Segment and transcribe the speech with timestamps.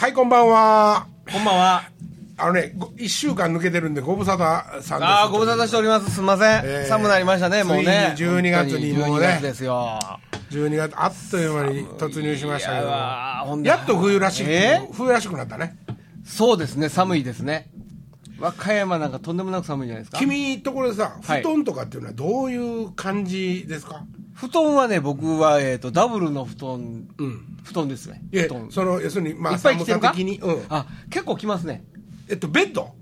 [0.00, 1.08] はい、こんばんは。
[1.30, 1.82] こんばんは。
[2.38, 4.94] あのね、ご一週間抜けてるんで、ご無沙汰さんです。
[4.94, 6.10] ああ、ご無沙汰しております。
[6.10, 6.62] すみません。
[6.64, 8.14] えー寒くなりましたね、もうね。
[8.16, 10.00] ついに12月にもうね12月ですよ。
[10.52, 15.76] 12月、あっという間に突入しましたけいやど、ーほんでやっと冬らしく、え冬らしくなったね。
[16.24, 17.68] そうですね、寒いですね。
[18.38, 20.18] 和歌山なんかとんでもなく寒いじゃないですか。
[20.18, 27.58] 君ところでさ、はい布団とかっていうのはどういう感じですか、布団はね、僕は、えっ、と、ダブルの布団、うん。
[27.64, 28.22] 布団ですね。
[28.32, 28.70] 布団。
[28.70, 30.64] その、要するに、まあ、いっぱい着うん。
[30.68, 31.84] あ、結構来ますね。
[32.28, 32.94] えっと、ベッド？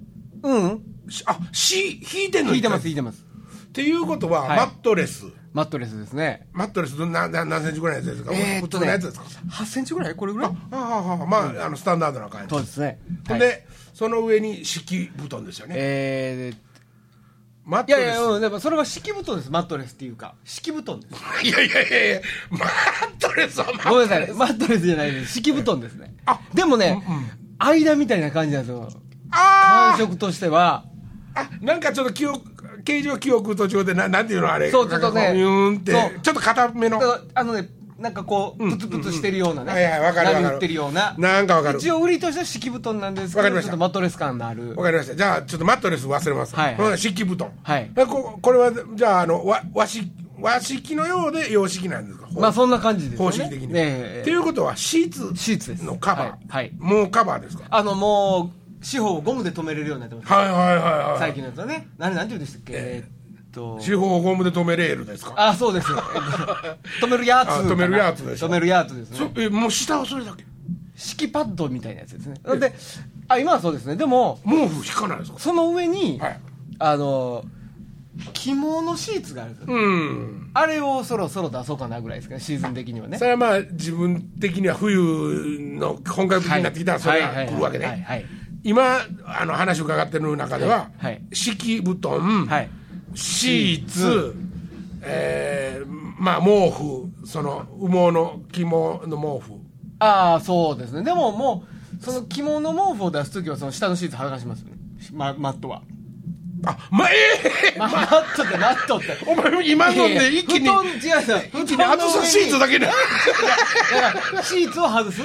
[0.42, 0.83] うん。
[1.09, 2.52] しあ、し、引いてんの？
[2.52, 3.24] 引いてます、っ引いてます。
[3.72, 5.27] ていうことは、はいマットレス？
[5.52, 6.48] マットレスですね。
[6.52, 6.96] マットレス？
[6.96, 10.14] どんなな何センチぐらいのやつですか、えー、普通っとね、のやつですか？8センチぐらい？
[10.14, 10.50] これぐらい？
[10.50, 12.86] ああああまあ、あのスタンダードな感じそうですね。
[12.86, 12.97] はい、
[13.28, 16.56] ほんで、その上に敷布団ですよね、えー、
[17.68, 17.98] マットレス。
[17.98, 20.34] いやいや、うん、でもそれは敷布団です、マットレスっていうか。
[20.42, 21.14] 敷布団です。
[21.46, 22.70] いやいやいやいやマッ
[23.20, 23.88] トレスはマットレス。
[23.88, 25.34] ごめんなさい、マットレスじゃないです。
[25.34, 26.14] 敷布団ですね。
[26.24, 27.02] あでもね、
[27.58, 28.88] 間みたいな感じなんですよ。
[29.30, 30.84] あ感触としては、
[31.34, 32.41] ああなんかちょっと記憶
[32.84, 34.70] 形状記憶途中でななんていうのあれ。
[34.70, 36.98] そうちょっとねちょっと硬めの。
[37.34, 40.56] あのね、なんかこう、プツプツしてるようなね、はいはいわかるわかる。
[40.56, 41.78] ってるような、なんかわかる。
[41.78, 44.77] 一応売りとしては敷布団なんですけど、ちょっとマットレス感のある。
[44.77, 44.84] わ。
[44.84, 45.16] かりました。
[45.16, 46.55] じゃあちょっとマットレス忘れます。
[46.55, 47.50] はい敷布団。
[47.62, 47.90] はい。
[47.92, 52.28] でここれはじゃああの和和式和式のようで洋式なんですか？
[52.34, 53.36] まあそんな感じですよね。
[53.36, 55.84] 方式的に、ええっていうことはシーツシーツです。
[55.84, 56.72] のカバー、はいはい。
[56.78, 57.64] もうカバーですか？
[57.68, 60.33] あのもう、四方をゴムで留めれるようになってます。
[60.33, 60.77] はいはいはい
[61.10, 61.18] はい。
[61.18, 61.88] 最近のやつはね。
[61.98, 63.17] 何、なんて言うんでしたっけ、えーっ
[63.52, 63.78] と。
[63.80, 65.34] 四方をゴムで止めレールですか？
[65.36, 65.88] あ、そうです。
[67.00, 68.48] 止めるやつ止めるやつでしょ？
[68.48, 69.16] 止めるやつですね。
[69.34, 70.44] そえもう下はそれだけ？
[70.96, 72.36] 敷パッドみたいなやつですね。
[72.58, 72.74] で、
[73.28, 73.94] あ、今はそうですね。
[73.96, 75.38] でも、毛布引かないですか？
[75.38, 76.40] その上に、はい
[76.80, 77.44] あの、
[78.32, 83.24] 起毛のシーツがあるんですようんあれをそろそろ出そうかなぐらいですかね、シーズン的にはねそ。
[83.24, 84.98] れはまあ自分的には冬
[85.78, 88.27] の本格的になってきたらそれが来るわけねはい
[88.64, 90.90] 今あの話伺ってる中では、
[91.33, 92.68] 敷布団、はい。
[93.14, 94.35] シーツ、
[95.02, 99.61] えーまあ毛布その羽毛の肝の毛布
[100.01, 101.02] ああ、そうですね。
[101.02, 101.64] でもも
[102.01, 104.77] う、その起毛の毛布を出すときは、その下のシーツ剥がしますよね。
[105.13, 105.83] ま、マットは。
[106.67, 109.17] あまあええま、マットって、マットって。
[109.27, 111.64] お前今ので一気に布団違う違う。
[111.64, 115.20] 一気に外すシーツだけでだから、シーツを外す？
[115.23, 115.24] い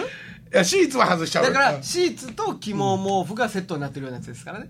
[0.51, 4.69] やシーツは外しちゃうだから、シーツと起毛毛布がセットになってるようなやつですからね。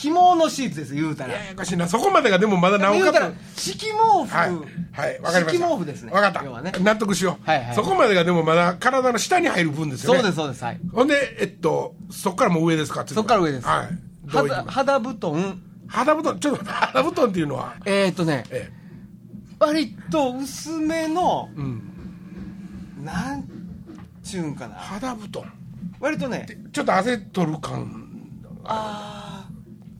[0.00, 1.34] 起毛のシーツです、言うたら。
[1.34, 3.92] ややこしいなそこまでがでもまだなお言うたらかつ、敷毛
[4.26, 4.34] 布。
[4.34, 4.50] はい、
[4.92, 5.58] はい、わかりました。
[5.58, 6.12] 敷毛布ですね。
[6.12, 6.42] わかった。
[6.42, 6.72] 要はね。
[6.80, 10.20] 納得しよう、はいはいそこまでがでもまだ体の下に入る分ですよね。
[10.20, 10.64] そうです、そうです。
[10.64, 10.80] はい。
[10.92, 13.04] ほんで、えっと、そこからもう上ですか？
[13.06, 13.66] そこから上です。
[13.66, 13.88] はい。
[14.32, 15.62] どういき肌ます肌布団。
[15.88, 18.70] 肌布団、ちょっと肌布団っていうのは、えーっとね、え
[19.58, 23.04] 割と薄めの、え、うん。
[23.04, 23.44] なん
[24.22, 24.76] ちゅうんかな。
[24.76, 25.44] 肌布団。
[25.98, 28.06] 割とね、ちょっと汗取る感。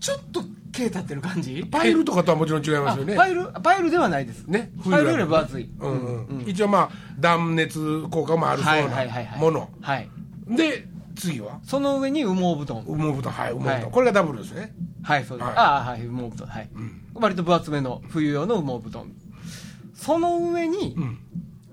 [0.01, 1.63] ちょっと毛立ってる感じ？
[1.71, 3.15] パイルとかとはもちろん違いまあすよね。
[3.15, 4.47] パイルパイルではないです。
[4.47, 4.73] ね。
[4.89, 5.71] パイルより分厚い。
[5.79, 6.45] うんうん。
[6.47, 9.69] 一応まあ、断熱効果もあるそうなはいもの。
[9.83, 10.09] はい。
[10.49, 11.61] で、次は？
[11.65, 12.83] その上に羽毛布団。
[12.85, 13.33] 羽毛布団。
[13.33, 13.81] はい、羽毛布団。
[13.83, 13.91] はい。
[13.91, 14.73] これがダブルですね。
[15.03, 15.57] はいそうです、はい。
[15.57, 16.49] ああはい羽毛布団。
[16.49, 16.71] はい、
[17.15, 19.13] 割と分厚めの冬用の羽毛布団。
[19.95, 21.19] その上に、ん。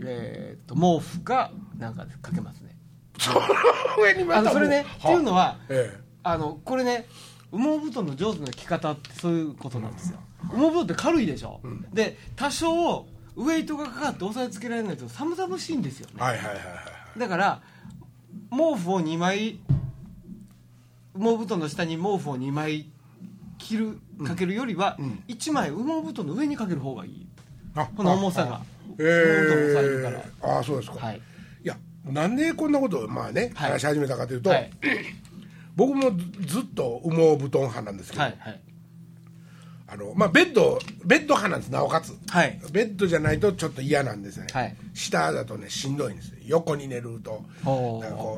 [0.01, 2.75] えと毛布がなんかかけますね。
[3.17, 3.41] その
[4.03, 5.99] 上にまたあのそれねっていうのはええ。
[6.23, 7.07] あのこれね
[7.51, 10.19] 羽毛布団の上手な着方ってそういうことなんですよ。
[10.49, 11.61] 羽毛布団って軽いでしょ、
[11.93, 16.13] で多少ウエイトがかかって押さえつけられないと寒々しいんですよね。
[16.17, 16.61] はいはいはいは
[17.15, 17.19] い。
[17.19, 17.61] だから
[18.51, 19.59] 毛布を2枚
[21.17, 22.89] 羽毛布団の下に毛布を2枚
[23.57, 24.97] 着るかけるよりは、
[25.27, 27.27] 1枚羽毛布団の上にかける方がいい。
[27.75, 28.61] あこの重さが。
[28.99, 30.19] え羽毛布団を抑えるから。
[30.19, 31.17] えああそうですか、はい。
[31.17, 31.21] い
[31.63, 33.71] やなんでこんなことをまあね、はい。
[33.71, 34.71] 話し始めたかというと、はい
[35.77, 38.61] 僕もずずっと羽毛布団派なんですけど、はいはい。
[39.89, 42.59] あのまあ、ベッドベッド派なんですなおかつ、はい。
[42.71, 44.75] ベッドじゃないとちょっと嫌なんですね、はい。
[44.93, 46.37] 下だとねしんどいんですよ。
[46.47, 47.45] 横に寝ると。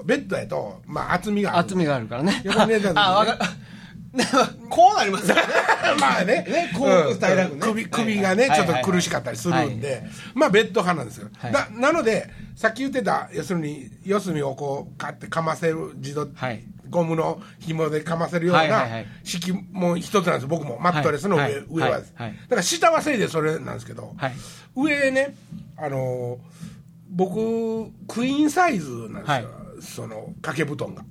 [0.05, 1.59] ベッドやと、まあ、厚みがある。
[1.59, 2.41] 厚みがあるからね。
[2.43, 3.47] 横に寝た時にね
[4.69, 5.35] こうなりますよ。
[5.35, 5.41] ね
[5.99, 6.45] まあね。
[6.47, 7.61] ねこう平らくね。
[7.61, 8.67] 首首がね、はいはい。
[8.67, 10.03] ちょっと苦しかったりするんで、
[10.33, 11.51] まあベッド派なんですよ、はい。
[11.51, 16.63] ななのでさっき言ってた要するに四隅をこうかってかませる自動、はい。
[16.89, 19.07] ゴムの紐でかませるようなはいはいはい。
[19.23, 20.79] 敷も一つなんです僕も。
[20.79, 21.53] マットレスの上,、はい。
[21.53, 21.65] はい。
[21.69, 22.27] 上はです、はい。
[22.29, 24.33] はいだから下はせいでそれなんですけど、はい。
[24.75, 25.35] 上ね
[25.77, 26.69] あのー
[27.11, 31.03] 僕クイーンサイズなんですよ、その掛け布団が、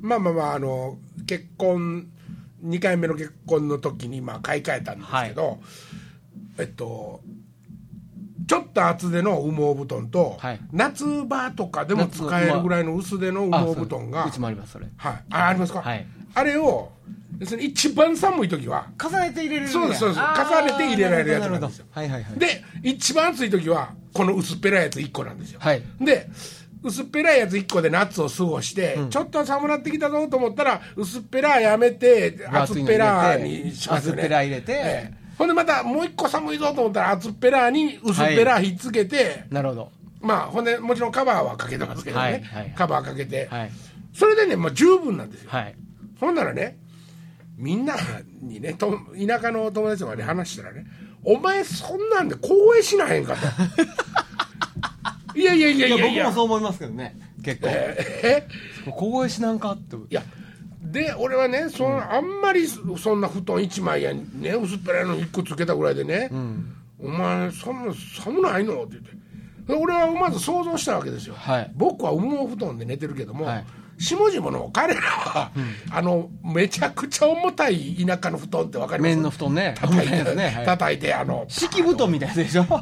[0.00, 2.06] まあまあまああの結婚
[2.64, 5.58] 2回目の結婚の時にまあ買い替えたんですけど、
[6.58, 7.20] えっと
[8.46, 10.60] ちょっと厚手の羽毛布団と、はい。
[10.72, 14.86] 夏場とかでも使えるぐらいの薄手の羽毛布団がううちもありますそれ。
[14.96, 16.06] はい、あありますか、はい。
[16.34, 16.90] あれを
[17.40, 20.20] 一番寒い時は重ねて入れれるそうですそうです。
[20.20, 21.86] 重ねて入れられるやつなんですよ。
[21.90, 25.82] はいはいはいで一番暑い時はこの薄っぺらいやつ1個なんですよ、はい。
[26.00, 26.28] で
[26.82, 34.22] 薄っぺらいやつ1個で夏を過ごして、ちょっと寒なってきたぞと思ったら薄っぺらやめて厚っぺらにしますよね。
[34.22, 34.72] 厚っぺら入れて。
[34.72, 35.22] ええ。
[35.38, 39.92] ほんでまたもう1個寒いぞと思ったら厚っぺらに薄っぺらひっつけて、なるほど。
[40.20, 42.74] まあほんでもちろんカバーはかけてますけどね、はいはい。
[42.76, 43.70] カバーかけて、はい。
[44.14, 45.50] それでね、まあ、十分なんですよ。
[45.50, 45.74] はい。
[46.20, 46.78] ほんならね、
[47.56, 47.96] みんな
[48.40, 50.86] にね、と田舎の友達とかに話したらね、
[51.24, 53.40] お前そんなんで公営しなへんかと。
[55.34, 57.16] いやいやいやいや僕もそう思いますけどね。
[57.44, 57.68] 結構。
[57.70, 58.46] え
[58.90, 59.96] 小越しなんかって。
[59.96, 60.22] いや、
[60.82, 66.30] で、俺はね、そのあんまりそそんな布団1枚やね、薄っぺらいの1個つけたぐらいでね、
[67.02, 67.92] お前、そんな
[68.22, 68.82] 寒ないの？
[68.84, 69.10] って言って。
[69.66, 71.70] で俺はまず想像したわけですよ、はい。
[71.76, 73.64] 僕は羽毛布団で寝てるけども、はい。
[73.98, 75.52] 下々の彼らは、
[75.92, 79.14] あのめちゃくちゃ重たい田舎の布団って分かります？
[79.14, 79.74] 面の布団ね。
[79.78, 80.48] 叩いて、ね。
[80.48, 80.66] はい。
[80.66, 82.64] 叩いてあの敷布団みたいでしょ？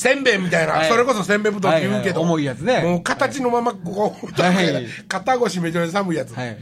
[0.00, 0.88] せんべいみたいな、はい。
[0.88, 2.80] それこそせんべい布団って言うけど、はいはい重いやつね。
[2.80, 4.86] もう形のままこう、はい。
[5.06, 6.56] 肩越しめちゃめちゃ寒いやつ、はい。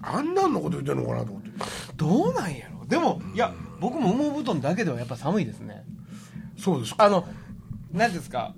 [0.00, 1.50] あんなんのこと言ってんのかなと思って。
[1.96, 2.86] どうなんやろ。
[2.86, 5.84] でもいや僕も羽毛布団だけではやっぱ寒いですね。
[6.56, 7.04] そうですか。
[7.04, 7.26] あの
[7.90, 8.54] 何ですか。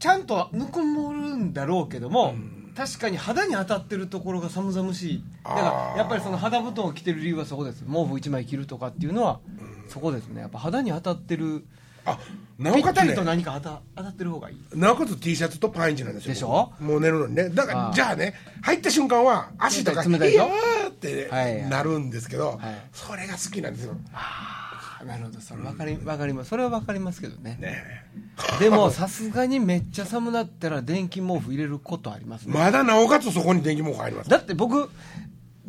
[0.00, 2.34] ちゃんとぬくもるんだろうけども、
[2.76, 5.24] 確かに肌に当たってるところが寒々しい。
[5.44, 7.84] だかあらーやっぱりその肌布団を着てる理由はそこです。
[7.84, 9.40] 毛布1枚着るとかっていうのは、
[9.88, 10.40] そこですね。
[10.40, 11.64] やっぱ肌に当たってる
[12.04, 12.18] あ
[12.58, 14.56] なぴおかつねと何か当た当たってる方がいい。
[14.74, 16.32] なおかつ T シャツとパンイチなんですよ。
[16.34, 16.72] でしょ？
[16.80, 17.50] 僕もう寝るのにね。
[17.50, 17.92] だからああ。
[17.92, 22.58] じゃあね入った瞬間は足とか冷たいでしょヒヤーってなるんですけど、はい。
[22.92, 23.94] それが好きなんですよ。
[24.14, 26.48] あなるほどそれ分かり分かります。
[26.50, 27.58] それは分かりますけどね。
[27.60, 27.82] ね
[28.58, 32.54] でもさすがにめっちゃ寒なったら電気毛布入れることありますね。
[32.54, 34.30] まだなおかつそこに電気毛布入ります。
[34.30, 34.90] だって僕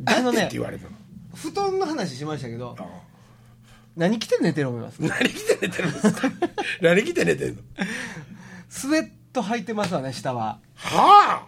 [0.05, 0.91] あのだってっねて言われても
[1.35, 2.83] 布団の話しましたけどあ
[3.97, 6.29] 何着て寝てる思います何着て寝てるんですか？
[6.81, 7.61] 何着て寝てるの？
[8.69, 10.59] スウェット履いてますわね下は。
[10.75, 11.47] は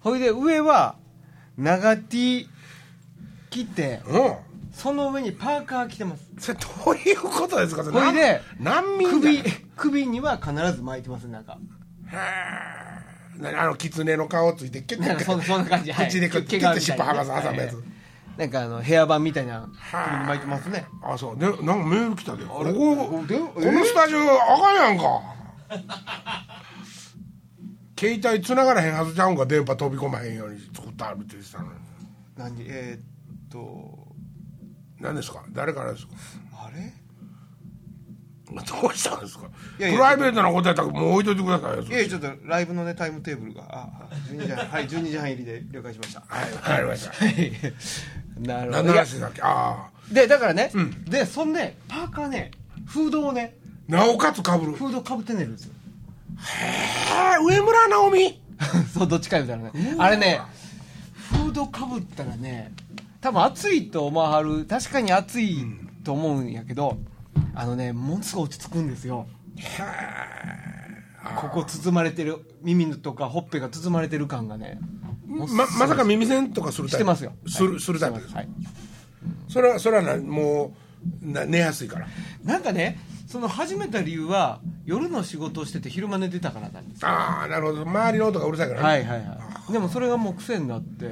[0.00, 0.96] ほいで上は
[1.56, 2.48] 長 T
[3.50, 4.36] 着てあうん。
[4.72, 6.22] その上にパーカー着てます。
[6.38, 7.84] それどういうことですか？
[7.84, 11.58] それほいで難民首だ首には必ず巻いてますなんか
[13.38, 15.92] 何あの狐の顔ついてキュッなんかそんなそんな感じ。
[15.92, 16.08] はい。
[16.08, 17.82] 口でキュッキュッて尻尾剥がす挟むやつ
[18.36, 20.86] なんかあのヘアバンみたいな首に巻いてますね。
[21.02, 21.38] あそう。
[21.38, 22.44] でなんかメール来たで。
[22.44, 22.72] これ？
[22.72, 23.22] ここ
[23.60, 25.20] のスタジオあかんやんか。
[27.98, 31.70] 携帯繋がらへんはずちゃうんか電波飛び込まへんように作ってあるって言ってたのに
[32.36, 32.56] 何？
[32.66, 34.08] えーっと。
[34.98, 35.44] 何ですか？
[35.50, 36.12] 誰からですか？
[36.54, 36.92] あれ？
[38.52, 39.48] どうしたんですか？
[39.78, 43.62] プライベートなことやったらもう置いといてくださいよいやちょっとライブのねタイムテーブルが。
[43.62, 46.22] ああ12時半はい12時半入りで了解しました。
[46.26, 47.12] はいわかりました。
[47.12, 47.52] はい
[48.38, 48.94] なるほ何ど。
[48.94, 49.90] だっけああ。
[50.12, 50.70] でだからね、
[51.08, 52.50] でそんでパーカーね
[52.86, 53.56] フードをね
[53.88, 54.72] なおかつかぶる。
[54.72, 55.72] フードかぶって寝るんですよ。
[56.38, 58.42] へえ上村直美。
[58.92, 59.96] そうどっちか言うたらね。
[59.98, 60.40] あれね
[61.14, 62.72] フードかぶったらね
[63.20, 65.64] 多分暑いと思わはる確かに暑い
[66.04, 66.98] と思うんやけど、
[67.54, 69.26] あのねものすごい落ち着くんですよ。
[71.36, 74.78] ここ包まれてる耳とかほっぺが包まれてる感がね
[75.46, 76.94] ままさか耳栓とかするタイプ？
[76.96, 77.32] してますよ。
[77.46, 78.48] するするタイプですはい。
[79.48, 80.74] それはそれはなも
[81.22, 82.06] うな寝やすいから。
[82.44, 87.82] なんかねその始めた理由は夜の仕事をしてて昼間寝てたからなんですああなるほど。
[87.82, 89.72] 周りの音がうるさいからね、はいはいはい。
[89.72, 91.06] でもそれがもう癖になって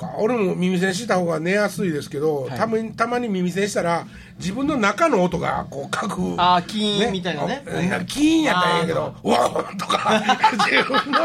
[0.00, 0.14] か。
[0.18, 2.58] 俺も耳栓した方が寝やすいですけど、はい。
[2.58, 4.06] たまにたまに耳栓したら
[4.38, 7.62] 自分の中の音がこう各あーキーンみたいなね。
[7.66, 10.22] あなんかキーンやったらええけど「うわーとか。
[10.70, 11.18] 自分の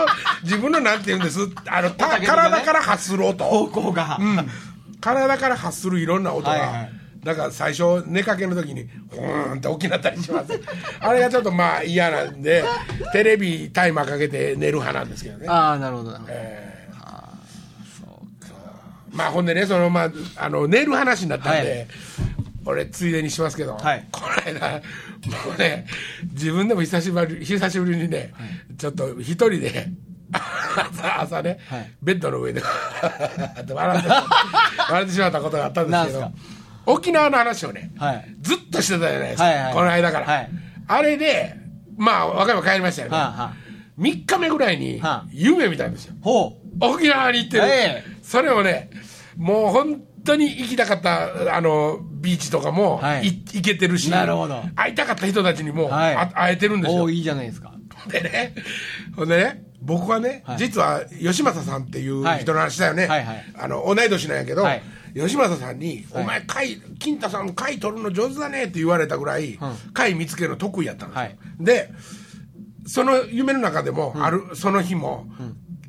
[0.44, 1.40] 自分のなんて言うんです？
[1.68, 3.44] あの体から発する音。
[3.46, 4.50] 方向が、うん、
[5.00, 6.92] 体から発するいろんな音が、はいはい
[7.26, 10.62] だから最初寝かけの時にほーんって起きなったりします。
[11.02, 12.64] あれがちょっとまあ嫌なんで
[13.14, 15.48] テレビタイマーかけて寝る派なんですけどね。
[15.48, 16.75] ああなるほどなるほど、えー
[19.16, 21.88] まあほんでねそのまああの寝る話になったんで、はい。
[22.68, 24.08] 俺ついでにしますけど、はい。
[24.12, 24.82] この間も
[25.56, 25.86] うね
[26.34, 28.34] 自分でも久しぶり久しぶりにね、
[28.78, 29.88] ちょっと一人で
[30.32, 31.92] 朝 朝ね、はい。
[32.02, 36.32] ベッドの上で 笑って笑ってしまったことがあったんですけど
[36.88, 38.36] 沖縄の話をね、はい。
[38.42, 39.74] ずっとしてたじゃないですか、はいはい。
[39.74, 40.50] この間から、はい。
[40.88, 41.56] あれで
[41.98, 43.54] まあ和歌山帰りましたよね、はあはあ
[44.00, 46.16] 3日目ぐらいにはあ夢見たんですよ。
[46.22, 48.90] ほう沖縄に行ってる、ええそれをね
[49.38, 53.28] もう本当に行きたかったあのビーチとかも、はい。
[53.28, 54.62] い行けてるしなるほど。
[54.76, 56.16] 会いたかった人たちにも、はい。
[56.16, 57.02] あ会えてるんですよ。
[57.02, 57.74] おおいいじゃないですか。
[58.10, 58.56] でね、
[59.16, 60.58] ほんでね、僕はね、はい。
[60.58, 62.42] 実は吉正さんっていうはい。
[62.42, 63.46] 人の話だよね、はいはい。
[63.58, 64.82] あの同い年なんやけど、はい。
[65.16, 66.24] 吉正さんに、はい。
[66.24, 69.60] お前、貝、金太さん、貝取るの上手だねって言われたぐらい、
[69.94, 71.22] 貝見つけるの得意やったんですよ。
[71.22, 71.38] はい。
[71.60, 71.92] で、
[72.88, 75.28] その夢の中でも、ある、その日も、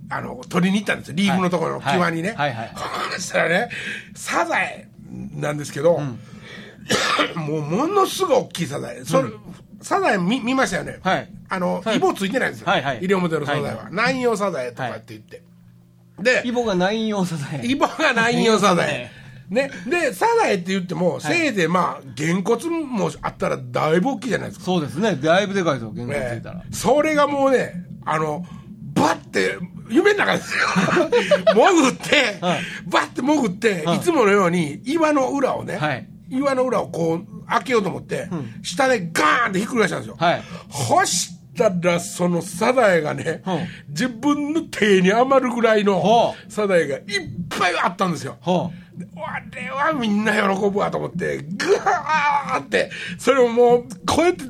[0.08, 2.34] あの、取りに行ったんですよ、リーフのところの際にね。
[2.36, 2.72] はいはい
[3.14, 3.70] そしたらね、
[4.14, 4.88] サザエ
[5.34, 5.98] なんですけど、
[7.34, 9.04] もうものすごい大きいサザエ。
[9.04, 9.30] それ、
[9.82, 10.98] サザエ見見ましたよね。
[11.02, 11.28] はい。
[11.48, 11.96] あの、はい。
[11.96, 12.66] イボついてないんですよ。
[12.68, 12.98] はいはい。
[13.00, 13.68] 西表のサザエは。
[13.68, 15.42] はい南洋サザエとかって言って。
[16.20, 17.66] で、イボが南洋サザエ。
[17.66, 18.86] イボが南洋サザエ。
[18.86, 19.26] ね。
[19.48, 24.64] ね、で、サザエって言っても、せいぜいまあ、げんこつもあったらだいぶ大きいじゃないですか。
[24.64, 25.14] そうですね。
[25.16, 25.92] だいぶでかいですよ。
[25.94, 28.44] 原稿つねいたら、それがもうね、あの、
[29.06, 29.56] バッて、
[29.88, 30.64] 夢の中ですよ。
[31.54, 36.08] 潜って、はいバッて潜って、はいいつものように岩の裏をね、はい。
[36.28, 38.28] 岩の裏をこう開けようと思って、
[38.62, 40.16] 下でガーンってひっくり返したんですよ。
[40.18, 40.42] はい。
[40.70, 43.58] そしたら、そのサザエがね、うん。
[43.90, 47.02] 自分の手に余るぐらいのほサザエがいっ
[47.48, 48.38] ぱいあったんですよ。
[48.42, 48.70] あ
[49.54, 54.44] れはみんな喜ぶわと思って、ぐわーって、それをもう、こうやって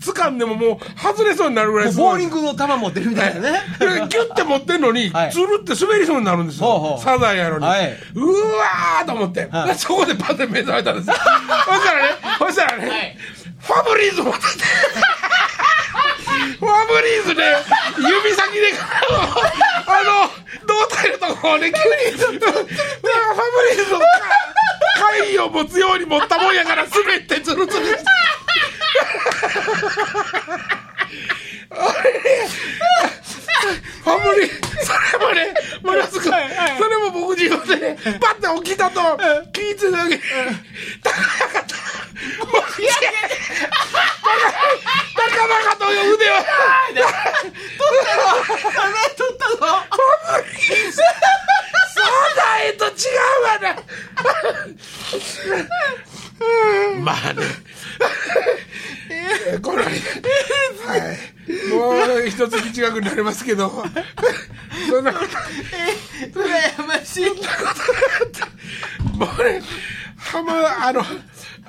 [0.00, 6.98] 掴んでももう外れそうになるぐらいすボーリングの球持ってるみたいなねでギュッて持ってんのに、つるって滑りそうになるんですよ。
[7.02, 7.64] サザエやのに。
[7.64, 11.14] うわーと思って、そこでパッて目覚めたんですよ。
[11.14, 11.20] そ
[11.74, 13.18] したらね、そしたらね、
[13.60, 14.46] ファブリーズ持ってて、
[16.58, 17.42] ファブリーズで、
[17.98, 18.72] 指先で、
[19.86, 20.30] あの、
[20.66, 22.46] 胴体のところをね、急に、ファブ
[23.76, 24.00] リーズを
[24.96, 28.04] 貝を持つように持ったもんやから滑ってツルツルして。
[34.02, 34.50] ファブリー、
[34.82, 35.26] それ？
[35.26, 36.30] もね、ものすごい、そ
[36.88, 36.96] れ？
[36.96, 39.00] も僕自分でね、パッて起きたと、
[39.52, 40.18] 聞いてただけ、
[41.02, 41.20] 高か
[41.60, 41.76] った。
[42.46, 43.10] もう、いやいや
[45.16, 46.32] 高々という腕は、
[49.16, 49.56] 取ったぞ
[51.94, 52.02] サ
[52.36, 53.64] ザエと違うわな。
[57.00, 57.38] まあね。
[59.58, 59.94] これ、はい。
[61.68, 61.90] も
[62.22, 63.70] う一月近くになりますけど、
[64.88, 65.26] そんなこと、
[66.40, 67.24] 羨ましい
[69.16, 69.62] もうね、
[70.16, 71.04] 浜、あの、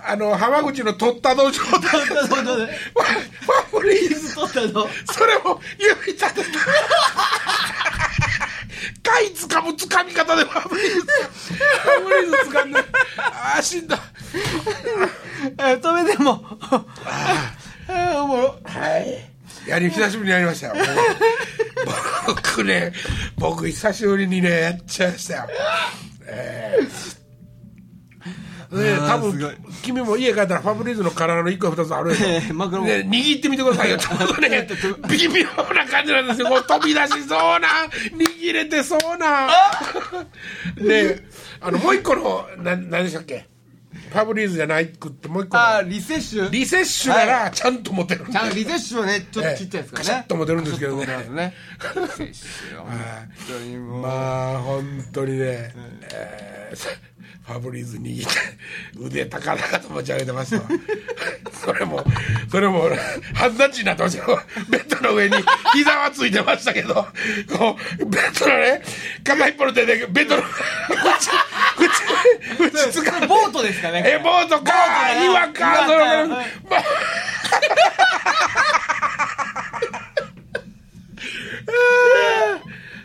[0.04, 1.80] あの、浜口の取った道場だ。
[1.80, 6.60] 取ったぞ取ったぞファブリーズ、取ったぞそれも指立てた。
[9.04, 11.02] 貝掴む掴み方でファブリーズ。
[11.02, 12.80] ファブリーズ掴んで、
[13.18, 14.00] ああ、死んだ。
[15.58, 19.70] え止めてもああおもろはい。
[19.70, 20.74] やり、久しぶりにやりましたよ。
[22.28, 22.94] 僕ね、
[23.38, 25.48] 僕久しぶりにね、やっちゃいましたよ。
[26.28, 27.22] ええ
[28.72, 29.56] ね、多あーすごい。
[29.56, 32.88] 分君も家帰ったらファブリーズの体の1個2つあるでしょ、え えマグロも。
[32.88, 33.98] ね、握ってみてくださいよ。
[34.00, 34.66] ちょうどね
[35.10, 36.48] 微妙な感じなんですよ。
[36.48, 37.68] こう飛び出しそうな
[38.14, 39.50] 握れてそうな。
[40.78, 41.18] ね
[41.60, 43.46] あのもう一個のな何でしたっけ？
[44.12, 46.50] ファブリーズじゃないくってもう一個のあリセッシュ？
[46.50, 48.34] リセッシュならちゃんと持てるんで。
[48.34, 50.03] ちゃんリセッシュはねちょっとちっちゃいですからね。
[50.03, 51.06] カシャッと持てるんですけどね。
[51.08, 52.98] リセッシュは本
[53.48, 54.01] 当にもう。
[54.01, 55.74] まあ本当にね、
[56.13, 56.61] えー
[57.46, 58.40] ファブリーズ握って
[58.98, 60.62] 腕高々と持ち上げてますわ。
[61.66, 62.04] それも
[62.50, 62.90] それも
[63.34, 64.42] 半立ちになってましたよ。
[64.70, 65.36] ベッドの上に
[65.74, 67.08] 膝はついてましたけど
[67.56, 68.82] こうベッドのね
[69.24, 70.51] 片一方の手でベッドの口
[71.78, 73.28] 口口つかんで。
[73.28, 74.04] ボートですかね。
[74.06, 74.72] えボートか
[75.16, 76.28] ね岩かそれはい。
[76.28, 76.38] ま
[76.78, 76.84] あ。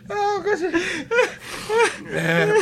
[0.09, 0.67] あーおかしい。
[2.11, 2.45] え。
[2.45, 2.53] ーも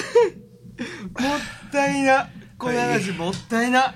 [1.76, 2.30] ったいな。
[2.58, 3.94] この話もったいな。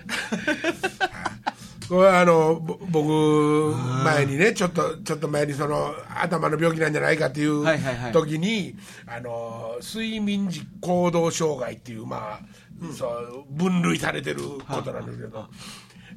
[1.88, 7.66] これあのぼ僕前にねちょっとちょっと前にその頭の病気なんじゃないかっていう
[8.12, 8.76] 時に
[9.08, 12.40] あの睡眠時行動障害っていうまあ、
[12.96, 15.48] そう分類されてることなんですけど。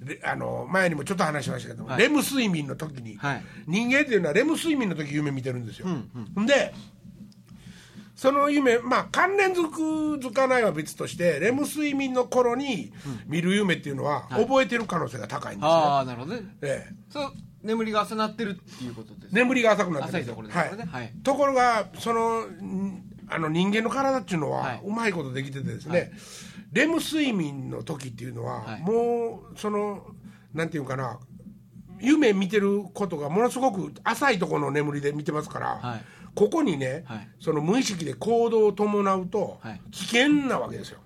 [0.03, 2.01] であの前にもちょっと話しましたけど、はい。
[2.01, 3.43] レム睡眠の時に、はい。
[3.69, 5.87] 人間っていうのはレム睡眠の時夢見てるんですよ、
[6.45, 6.75] で
[8.23, 9.81] その夢まあ関連づく
[10.25, 12.93] づかないは別としてレム睡眠の頃に
[13.27, 16.43] 見る夢っていうのは覚えてる可能性が高いんですね、ああなるほどね。
[16.63, 16.95] ええ。
[17.11, 17.33] そう
[17.65, 20.85] 眠りが浅なってるっていうことです眠りが浅くなって浅いところですからね。
[20.89, 21.03] はい。
[21.03, 21.13] はい。
[21.25, 24.81] ところがそのんあの人間の体っていうのは、はい。
[24.85, 26.13] うまいことできててですね、
[26.71, 28.83] レム睡眠の時っていうのは、はい。
[28.83, 30.07] もうその
[30.55, 31.19] なんていうかな
[32.01, 37.29] 夢見てることがものすごく浅いところの眠りで見てますから、はいここにね、はい。
[37.41, 39.81] その無意識で行動を伴うとはい。
[39.91, 41.01] 危険なわけですよ。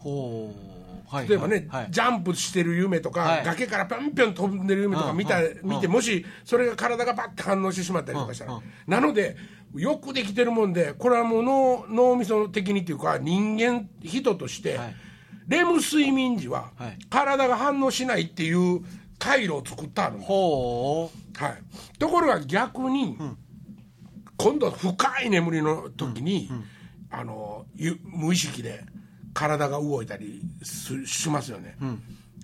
[1.08, 1.28] はい。
[1.28, 1.90] 例えばね、はい。
[1.90, 3.44] ジャンプしてる夢とか、はい。
[3.44, 5.46] 崖からぴょんぴょん飛んでる夢とか見た、うん。
[5.46, 5.68] うん。
[5.70, 8.58] 見て、もしそれが体がバッて反応してしまったりとかしたら、うん。
[8.58, 8.64] うん。
[8.86, 9.36] なので、
[9.74, 14.96] よくできてるもんで、これはもう脳脳みそ的にっていうか、人間、人として、はい。
[15.48, 16.98] レム睡眠時は、はい。
[17.08, 18.80] 体が反応しないっていう
[19.18, 23.16] 回路を作ったの、ほはい、ところが逆に、
[24.36, 26.50] 今度深い眠りの時に、
[27.10, 28.84] あのゆ無意識で
[29.32, 31.76] 体が動いたりすしますよね、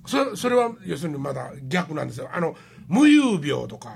[0.07, 2.29] それそれは要するにまだ逆なんですよ。
[2.33, 2.57] あの
[2.89, 3.95] 無遊病とか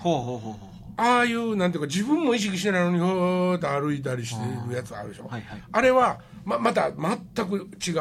[0.99, 5.63] ああいうなんていうか自分も意識してないのにふーっと歩いたりしてるやつあるでしょ、はいはい。
[5.71, 7.95] あれはままた全く違う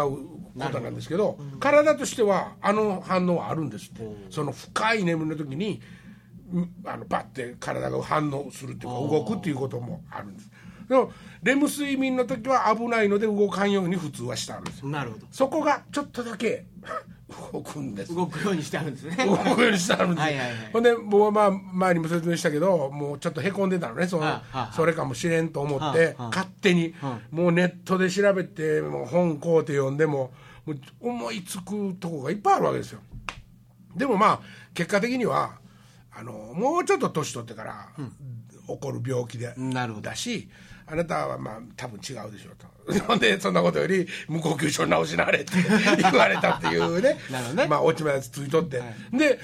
[0.58, 4.02] ことなんですけど体としてはあの反応はあるんですって。
[4.30, 5.82] その深い眠りの時にうん
[6.86, 10.50] あのパッて体が反応するっていうか動くっていうこともあるんです。
[10.88, 11.12] でも
[11.42, 14.80] レム睡眠の時は危ないので動かんように普通はしてあるんです。
[14.80, 15.26] ようなるほど。
[15.32, 16.66] そこがちょっとだけ
[17.54, 18.14] 動くんです。
[18.14, 19.26] 動くようにしてあるんですね。
[19.26, 20.20] 動くようにしてあるんです。
[20.20, 20.72] よはいはいはい。
[20.72, 24.08] ほんで僕はまあ前にも説明したけどもうちょっとへこんでたのね。
[24.08, 24.42] その、
[24.74, 30.32] それかもしれんと思って、勝手に、はもうネットで調べてもう本買うて読んでも
[30.66, 33.00] もう思いつくとこがいっぱいあるわけですよ。
[33.96, 34.40] でもまあ
[34.76, 35.58] 結果的には
[36.18, 37.90] あのもうちょっと年取ってから、
[38.68, 39.54] 起こる病気で。
[39.58, 40.10] なるほど。
[40.10, 40.50] だし
[40.88, 42.76] あなたはまあ多分違うでしょうと。
[43.08, 45.52] ほんでそんなことより無呼吸症直しなはれって
[46.00, 47.18] 言われたっていうね。
[47.56, 47.68] ね。
[47.68, 48.82] まあ落ちまやつついとって、
[49.12, 49.40] で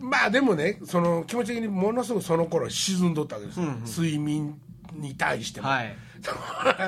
[0.00, 4.58] まあでもねその気持ち的にものすごくその頃沈んどったわけですよ、睡眠
[4.94, 5.94] に対しても、はい。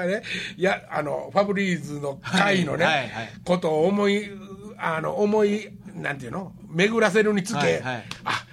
[0.08, 0.22] ね、
[0.56, 3.32] いやあのファブリーズの会のね、はいはいはい。
[3.44, 4.30] ことを思い
[4.78, 6.54] あの思いなんていうの？
[6.70, 8.04] 巡らせるにつけ、はいはい。
[8.24, 8.46] あ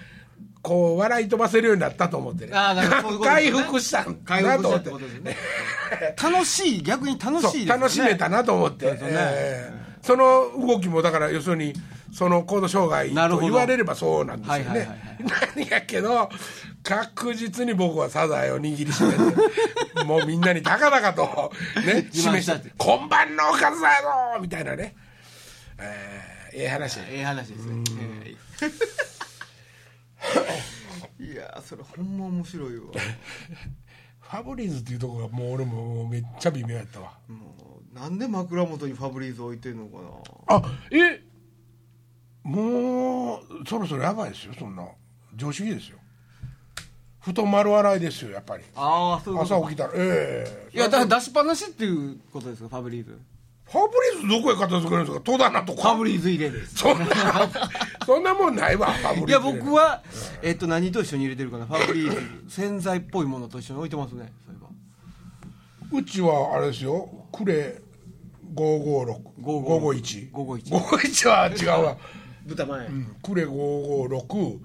[0.62, 2.52] こう笑い飛ばせるようになったと思ってね。
[2.54, 3.24] あーなるほど。
[3.24, 3.62] そういうことです回ね。
[3.64, 4.90] 復したん回だと思って。
[4.90, 5.38] 復したってことですね。
[6.34, 8.98] 楽しい逆に楽しいですそうよね楽しめたなと思って。
[8.98, 10.06] そえー。
[10.06, 11.74] その動きもだから要するに
[12.14, 13.48] その高度障害なるほど。
[13.48, 15.60] と言われればそうなんですよはいはいねはい。
[15.60, 16.30] なんやけど
[16.84, 19.20] 確実に僕はサザエを握りしめて
[20.06, 21.52] もうみんなに高々と
[21.86, 24.96] ね自慢しっ示したて「今晩のおかずだよ!」みたいなね。
[25.78, 26.98] えーええ話。
[26.98, 27.84] やええ話ですね。
[28.24, 29.09] ええ
[31.20, 32.86] いやーそれほんま面白いわ。
[34.20, 37.18] ファブリーズっていうところがもう俺もめっちゃ微妙やったわ。
[37.28, 40.56] もうなんで枕元にファブリーズ置いてんのかな。
[40.58, 40.62] あ
[40.92, 41.22] え
[42.44, 44.88] もうそろそろやばいですよそんな。
[45.36, 45.98] 常識ですよ。
[47.20, 48.64] 布団丸洗いですよやっぱり。
[48.76, 49.58] ああそういうことか。
[49.58, 53.20] 朝起きたらええいやだから出しっぱなしっていうことですかファブリーズ
[53.72, 56.76] ファブリーズどこへ片付けるんですか戸棚とかファブリーズ入れです。
[56.76, 57.06] そんな
[58.06, 60.02] そんなもんないわファブリーズいや僕は
[60.42, 61.66] えっと何と一緒に入れてるかな。
[61.66, 62.12] ファブリー
[62.48, 64.32] ズ洗剤っぽいものと一緒に置いてますね。
[64.46, 66.00] そういえば。
[66.00, 67.10] うちはあれですよ。
[67.32, 67.80] クレ
[68.56, 71.98] 556 551 551 551は違うわ。
[72.46, 72.90] 豚まん、
[73.22, 74.60] クレ556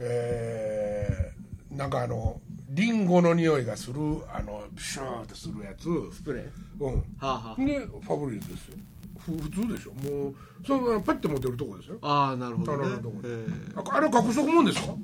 [0.00, 4.00] えー、なんかあのリンゴの匂いがする
[4.32, 5.84] あのシューってするやつ。
[6.14, 6.84] スプレー？
[6.84, 6.96] うん。
[6.96, 7.64] はあはあ。
[7.64, 8.76] でファブリーズですよ。
[9.18, 9.92] ふ普通でしょ。
[9.94, 10.34] もう
[10.66, 11.98] そのパッて持てるとこですよ。
[12.02, 12.84] ああなるほどね。
[12.84, 14.94] 棚のとああれ隠しとくもんですか？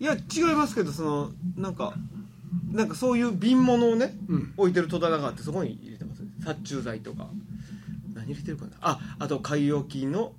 [0.00, 1.94] いや違いますけどそのなんか
[2.70, 4.14] なんかそういう瓶物をね、
[4.56, 6.22] 置いてる戸棚があってそこに入れてます。
[6.44, 7.28] 殺虫剤とか。
[8.14, 8.72] 何入れてるかな？
[8.82, 10.32] ああと海洋菌の、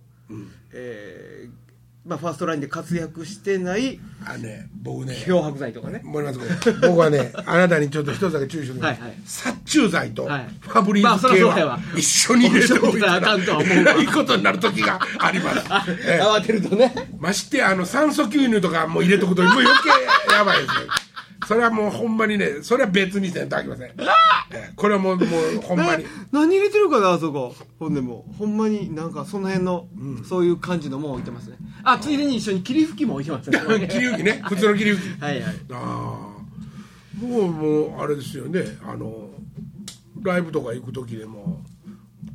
[0.72, 1.63] えー
[2.06, 5.16] まあ、ファーストラインで活躍してないあのね僕ね。
[5.26, 6.02] 漂白剤とかね。
[6.04, 6.82] 森松君。
[6.90, 9.02] 僕はねあなたにちょっと一つだけ注意しておきます。
[9.02, 9.18] はいはい。
[9.26, 10.48] 殺虫剤とフはい。
[10.64, 13.06] ァブリーズ系は一緒に入れておいた。
[13.06, 13.76] らあらかんとは思うわ。
[13.76, 15.60] えらいことになる時があります。
[16.06, 16.94] ええ慌てるとね。
[17.20, 19.66] ましてやあの酸素吸入とかも入れとくともう余
[20.28, 20.82] 計やばいですね。
[21.48, 23.92] それはもうほんまにねそれは別にせんとあきません、
[24.54, 26.04] ええこれはもうもうほんまに。
[26.04, 27.56] え何入れてるかなあそこ。
[27.80, 29.88] ほんでもほんまになんかその辺の、
[30.24, 31.58] そういう感じのもん置いてますね。
[31.84, 33.60] あついでに一緒に霧吹きも置いてますね。
[33.88, 34.42] 切り抜きね。
[34.46, 35.22] 普通の切り抜き。
[35.22, 35.56] はいはい。
[35.72, 36.30] あ
[37.22, 38.62] あもうもうあれですよね。
[38.86, 39.30] あの
[40.22, 41.62] ライブとか行く時でも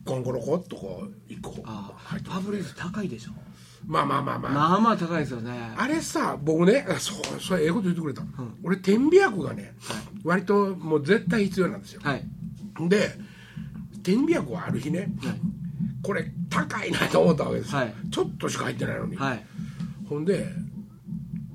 [0.05, 3.33] コンコロコっとこう1個あ入ってファブリーズ高いでしょ
[3.89, 5.51] まあまあまあまあ、まあまあ高いですよね。
[5.77, 8.23] あれさ僕ねあそうそれええこと言ってくれた、
[8.63, 9.75] 俺点鼻薬がね、
[10.25, 12.25] 割ともう絶対必要なんですよ、はい。
[12.87, 13.13] で
[14.03, 15.09] 点鼻薬はある日ねはい。
[16.03, 17.95] これ高いなと思ったわけですよ、はい。
[18.11, 19.45] ちょっとしか入ってないのに、はい。
[20.07, 20.47] ほんで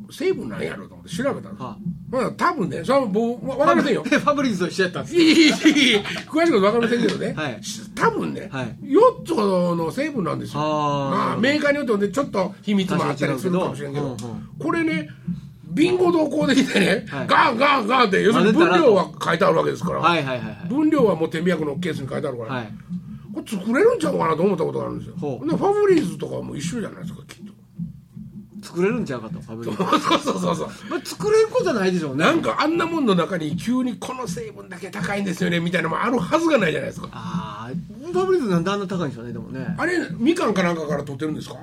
[0.10, 1.78] 成分なんやろうと思って調べたんです、は
[2.10, 4.04] まあ多分ねそれは僕わ分かりませんよ。
[4.10, 7.60] ファブリーズと一緒やったんですいいいい詳しいこと分かりませんけどね、はい
[8.04, 8.76] 多分ね、はい。
[8.84, 10.62] 4つの成分なんですよ。
[10.62, 11.10] あー。
[11.10, 14.50] まあ、メーカーによってねちょっと秘密もあったりするかもしれんけどうけどうんうん。
[14.60, 15.10] これね
[15.68, 17.28] ビンゴ同行できてね、はい。
[17.28, 20.68] ガンガンガンって要するに分量は書いてあるわけですから、はいはいはいはい。
[20.68, 22.68] 分量はもう手土産のケースに書いてあるから、はい。
[23.34, 25.16] これ作れるんちゃうかなと思ったことがあるんですよ。
[25.16, 27.54] でファブリーズとかも一緒じゃないですかきっと。
[28.64, 30.06] 作れるんちゃうかとファブリーズ。
[30.08, 30.68] そうそうそうそう。
[30.90, 32.24] まあ作れることはないでしょうね。
[32.24, 37.10] なんかあんなもんの中に急にこの成分だけ高いんですよねみたいなのもあるはずがないじゃないですか。
[37.12, 41.58] ああファブリーズなんであんな高いんでしょうねでもねあれみかんかなんかから取ってるんですか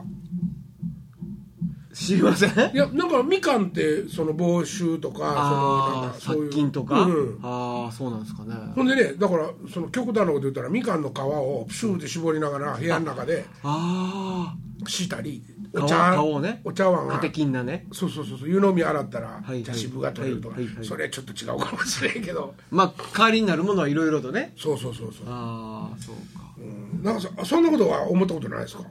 [1.92, 14.54] 知りませんいやなんかみかんってその防臭とかそのなんかそういう殺菌とか、うんああそうなんですかねほんでねだからその極端なこと言ったらみかんの皮をプシューって絞りながら部屋の中であ
[14.86, 27.02] したり皮お茶皮をねお茶碗がカテキンなねそうそうそうそう湯飲み洗ったらはい茶渋が取れるとかはいはいはいそれちょっと違うかもしれんけどまあ代わりになるものはいろいろとねそうそうそうそうああそうかうん。
[27.02, 28.84] なんかそそんなことは思ったことないですか？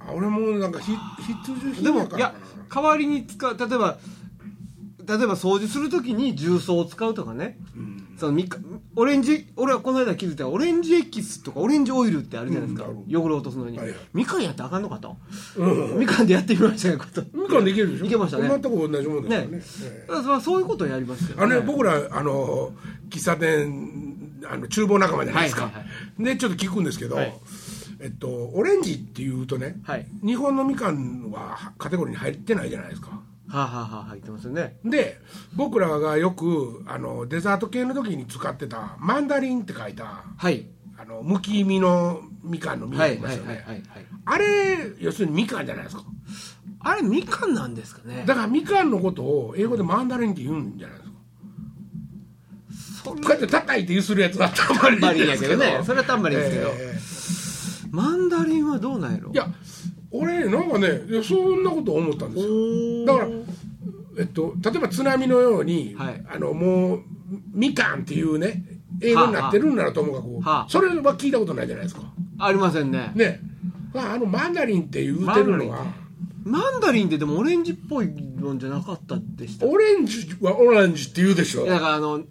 [0.00, 0.92] あ俺もなんかひ
[1.26, 2.34] 必需で品やからもいや
[2.72, 3.98] 代わりに使う例えば
[5.06, 7.58] 例えば掃除するときに重曹を使うとかね、
[8.18, 8.58] そのみか
[8.96, 13.98] オレンジ俺はこの間気づいたオレンジエキスとかオレンジオイルってあるじゃないですか、うんある汚れ落とすのに、はいはい。
[14.14, 15.16] みかんやってあかんのかと、
[15.56, 15.98] うん。
[15.98, 17.22] みかんでやってみましたよこと。
[17.34, 18.06] みかんできるでしょ？
[18.06, 18.48] いけましたね。
[18.48, 19.46] 全く同じもんですよね。
[19.46, 19.62] ね。
[19.82, 20.12] ええ。
[20.12, 21.36] だからそういうことをやりますよ。
[21.36, 22.72] ねあのね、僕らあの
[23.10, 24.14] 喫茶店
[24.50, 27.34] あの厨房仲間じゃないですか、はいはいはでちょっと聞くんですけど、はい。
[28.00, 30.06] えっと、オレンジっていうとね、はい。
[30.24, 33.10] 日本のみかんはカテゴリーに入ってないじゃないですか。
[33.10, 34.76] はあ、はあはあ、入ってますよね。
[34.84, 35.20] で
[35.54, 40.66] 僕らがよくあのデザート系の時に使ってたマンダリンって書いたはい。
[40.96, 43.54] あのむき身のみかんの実ありますよね。
[43.54, 43.82] はいはいはい。
[44.24, 46.04] あれ要するにみかんじゃないですか。
[46.80, 48.24] あれみかんなんですかね。
[48.26, 50.98] だからみかんのことを英語でマンダリンって言うんじゃない
[53.12, 55.56] こうやって叩いてゆするやつだったらタンバリンやけど。
[55.56, 55.80] ね。
[55.84, 56.98] それはタンバリンですけど、え
[57.90, 59.30] マンダリンはどうなんやろ？
[59.30, 59.48] えいや
[60.10, 60.88] 俺なんかね
[61.22, 62.52] そんなこと思ったんですよ。
[63.02, 63.28] おだから
[64.16, 66.24] えっと、例えば津波のように、はい。
[66.32, 67.02] あのもう
[67.52, 68.62] みかんっていうね
[69.02, 72.02] 英語になってるんならともかく、はあそれは聞いたことないじゃないですか。
[72.38, 73.12] ありませんね。
[73.14, 73.40] ね。
[73.94, 75.84] あのマンダリンって言うてるのは
[76.44, 77.08] マンダリン。
[77.08, 81.66] ってでもオレンジっぽいのじゃなかったでしたオレンジはオレンジって言うでしょ。
[81.66, 82.22] だからあの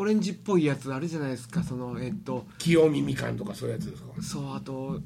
[0.00, 1.62] オレンジっぽいやつあるじゃないですか。
[1.62, 4.22] そのえっと清見みかんとかそういうやつですか？
[4.22, 4.98] そうあと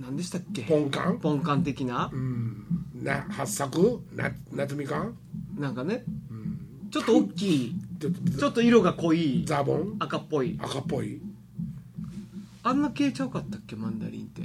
[0.00, 0.62] 何でしたっけ？
[0.62, 1.18] ポンカン？
[1.20, 2.66] ポンカン的な、うん。
[2.94, 4.02] な八作？
[4.12, 5.16] な夏みかん？
[5.56, 6.02] なんかね、
[6.90, 7.74] ちょっと大きい。
[8.00, 8.38] ちょっと。
[8.38, 9.44] ちょっと色が濃い。
[9.46, 9.96] ザボン？
[10.00, 10.58] 赤っぽい。
[10.60, 11.20] 赤っぽい。
[12.64, 13.76] あんな系ちゃうかったっけ？
[13.76, 14.42] マンダリンって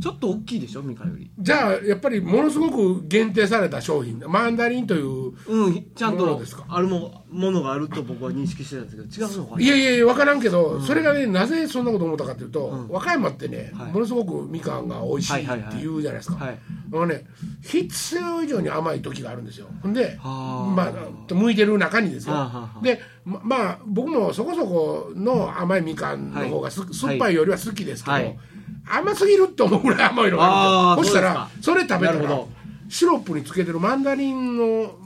[0.00, 1.30] ちょっと大きいでしょミカより。
[1.38, 4.18] じゃあやっぱりものすごく限定された商品。
[4.26, 6.64] マンダリンといううんちゃんとものですか？
[6.68, 9.62] あるもものがあると僕は認識してたんですけど違うのかな？
[9.62, 13.92] いやいやいや分からんけど、それがねなぜそんなこと思ったかというと、和歌山ってね、はい。
[13.92, 16.58] ものすごくみかんが美味しいって言うじゃないですか、はい。
[16.92, 17.26] あのね
[17.62, 19.68] 必要以上に甘い時があるんですよ。
[19.82, 20.74] ほんではあ。
[20.74, 22.34] まあ向いてる中にですよ、
[22.82, 26.94] でままあ僕もそこそこの甘いみかんの方がす、はい。
[26.94, 28.38] 酸っぱいよりは好きですけど、はい
[28.86, 31.20] 甘すぎるって思うぐらい甘いのがあるんですよ。
[31.22, 32.44] あーそしたらそれ食べたら
[32.88, 34.98] シロップにつけてるマンダリンの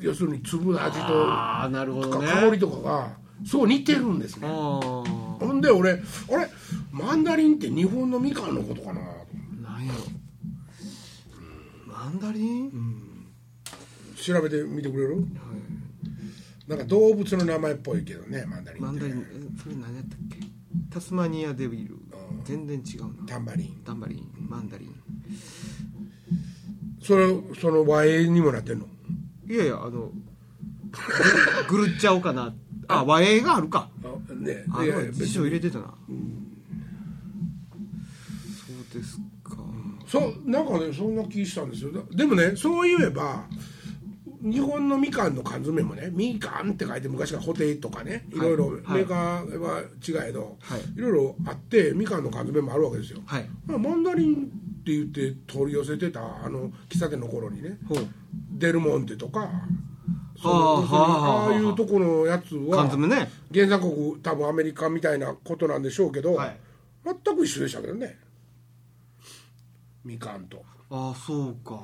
[0.00, 2.28] 要するに粒の味とああなるほどね。
[2.28, 4.46] 香りとかがすごい似てるんですね。
[4.46, 5.04] あほ
[5.52, 6.02] んで俺あれ？
[6.92, 9.00] マンダリンって日本のみかんのことかな？
[9.00, 9.04] あ
[9.72, 9.98] なんやろ？
[11.86, 13.26] マンダリン、
[14.16, 15.26] 調べてみてくれる？
[16.68, 18.92] なんか動物の名前っぽいけどねマンダリンって。
[18.92, 20.36] マンダリンえそれ何やったっけ？
[20.92, 21.96] タスマニアデビル
[22.44, 23.26] 全然違うな。
[23.26, 23.82] タンバリン。
[23.84, 24.94] タンバリンマンダリン。
[27.00, 27.28] それ
[27.60, 28.86] その和英にもなってんの？
[29.48, 30.12] いやいやあの
[31.68, 32.54] ぐるっちゃおうかな。
[32.88, 33.88] あ和英があるか。
[34.04, 34.64] あね。
[34.70, 35.92] あ辞書入れてたな、そ
[38.98, 39.56] うですか、
[40.06, 41.92] そうなんかねそんな気したんですよ。
[41.92, 43.44] だでもねそう言えば
[44.42, 48.38] 日本のみかんの缶詰もねみかんって書いて昔からホテイとかねい。
[48.38, 49.02] ろいろメはい。
[49.04, 50.80] ーカーは違えど、はい。
[50.80, 53.48] いろいろあってみかんの缶詰もあるわけですよ、はい。
[53.66, 54.38] まあ、マンダリンっ
[54.84, 57.78] て言って取り寄せてたあの喫茶店の頃にね
[58.50, 59.48] デルモンテとか
[60.40, 63.30] そはあのあはあいうとこのやつ缶は詰ね。
[63.54, 66.56] 原産国多分アメリカみたいなことなんでしょうけど、はい。
[67.04, 68.18] 全く一緒でしたけどね。
[70.04, 70.64] みかんと。
[70.90, 71.80] ああそうか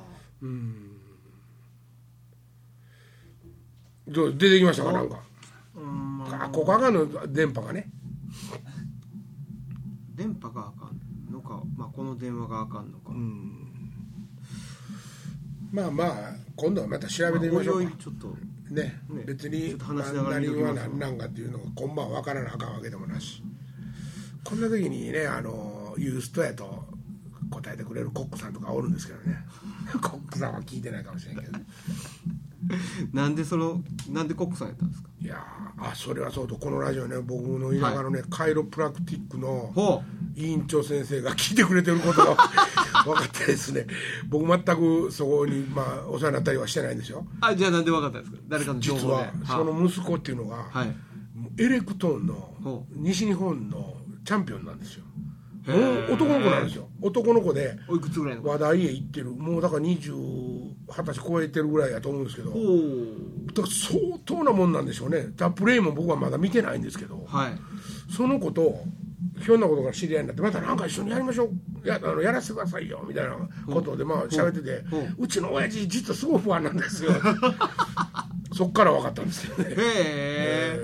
[4.09, 5.19] どう出てきましたかなんか。
[5.75, 6.23] うん。
[6.31, 7.27] あここあかんの？
[7.27, 7.89] 電波がね。
[10.15, 13.11] 電波があかんのか、まあ、この電話があかんのか、
[15.71, 17.89] まあまあ今度はまた調べてみましょうか。
[17.89, 18.27] いちょっと。
[18.73, 18.99] ね。
[19.09, 19.21] ね。
[19.23, 23.41] ち別にょっと話しなマンダリが何なんかっていうのが今晩分からなあかんわけでもなし。
[24.43, 26.85] こんな時にねあのユーストやと
[27.51, 29.37] 答えてくれるコックさんとかおるんですけどね。
[30.01, 31.59] コックさんは聞いてないかもしれんけど
[33.13, 35.09] なんでそのなんでコックさんやったんですか？
[35.21, 40.03] いやーあそれはそうとこのラジオね僕の田舎のね、カイロプラクティックのほ
[40.35, 42.35] 委員長先生が聞いてくれてることが
[43.05, 43.85] 分かってですね
[44.27, 47.25] 僕全くそこに、まあ、お世話になったりはしてないんですよ。
[47.29, 48.37] うあじゃあなんで分かったんですか？
[48.47, 49.29] 誰かの情報で。
[49.41, 50.95] 実はその息子っていうのが、はい。
[51.57, 53.95] エレクトーンのほ西日本の
[54.25, 55.03] チャンピオンなんですよ。
[56.09, 56.89] 男の子なんですよ。
[57.01, 58.49] 男の子でおいくつぐらいの子？
[58.49, 59.31] 話題へ行ってる。
[59.31, 65.27] もうだから20 20歳超えてるぐらいやと思うんですけどほだから相当なもんなんでしょうね。
[65.35, 67.51] ザ・プレイも僕はまだ見てないんですけどうはい。
[68.11, 68.83] その子と
[69.41, 71.87] ひょんなことから知り合いになってまたなんか一緒にやりましょう。
[71.87, 73.03] やあのやらせてくださいよ。
[73.07, 73.35] みたいな
[73.73, 74.83] ことでまあ喋ってて
[75.17, 75.27] う。
[75.27, 77.11] ちの親父実はすごい不安なんですよ。
[78.53, 79.65] そっから分かったんですよね。
[79.69, 80.79] へえ。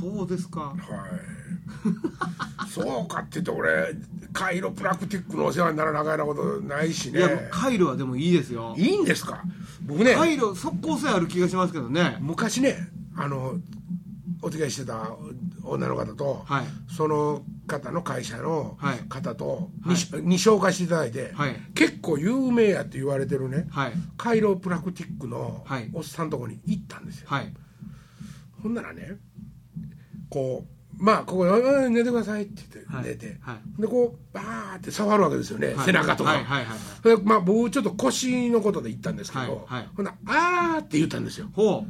[0.00, 0.60] そうですか。
[0.60, 0.76] はい。
[2.68, 3.94] そうかって言って俺
[4.36, 7.20] カイロプラクティックのお世話にならなあかなことないしね。
[7.20, 8.74] いやカイロはでもいいですよ。
[8.76, 9.42] いいんですか？
[9.82, 12.18] 僕ねカイロ即効性ある気がしますけどね。
[12.20, 12.76] 昔ね
[13.16, 13.54] あの
[14.42, 15.16] お付き合いしてた
[15.64, 16.64] 女の方と、はい。
[16.94, 18.98] その方の会社のはい。
[19.08, 20.22] 方とに,、はい。
[20.22, 21.56] に紹介していただいて、はい。
[21.74, 23.92] 結構有名やって言われてるね、はい。
[24.18, 25.90] カイロプラクティックのはい。
[25.94, 27.52] おっさんとこに行ったんですよ、はい。
[28.62, 29.16] ほんならね
[30.28, 33.04] こうまあここうん寝てくださいって言ってはい。
[33.04, 33.80] 寝て、はい。
[33.82, 35.86] でこうバーって触るわけですよね、はい。
[35.86, 36.34] 背中とか、
[37.04, 39.88] でまあ僕ちょっと腰のことで言ったんですけど、はいはい。
[39.96, 41.48] ほんならあーって言ったんですよ。
[41.54, 41.84] ほ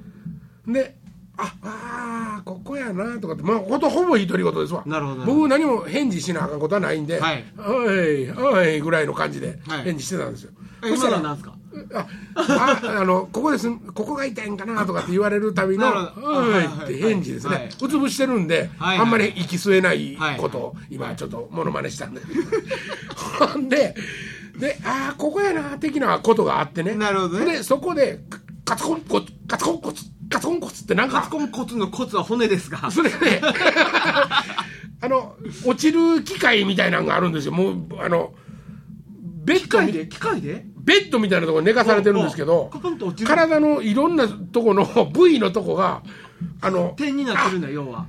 [0.67, 0.97] で
[1.39, 4.83] ああーここやなとかってまあことほぼ独り言ですわ。
[5.27, 7.45] 僕何も返事しなあかんことはないんで「はい。
[7.59, 9.85] おいおい」ぐらいの感じではい。
[9.85, 11.56] 返事してたんですよ、そしたら何ですか？
[11.95, 16.27] あああのここですここが痛いんかなとかって言われるたびのなるほ「ど。
[16.29, 17.67] おい」はいって返事ですね、はい。
[17.67, 20.37] うつ伏してるんで、はいあんまり息吸えないはい。
[20.39, 22.21] ことを今ちょっとモノマネしたんで。
[23.39, 23.95] ほんで
[24.59, 26.95] でああここやな的なことがあってね。
[26.95, 27.45] なるほどね。
[27.59, 28.21] でそこで
[28.65, 32.91] カツコンコツカツコンコツカツコンコツってなんかカツコンコツのコツは骨ですが。
[32.91, 33.41] それね。
[35.03, 37.53] あの落ちる機械みたいなのがあるんですよ。
[37.53, 38.33] もうあの
[39.45, 40.07] ベッドみ機械で？
[40.09, 40.67] 機械で？
[40.87, 42.71] ベッドみたいなところに寝かされてるんですけど
[43.27, 46.03] 体のいろんなとこの 部位のとこが
[46.61, 48.07] あの点になってるんだ要は。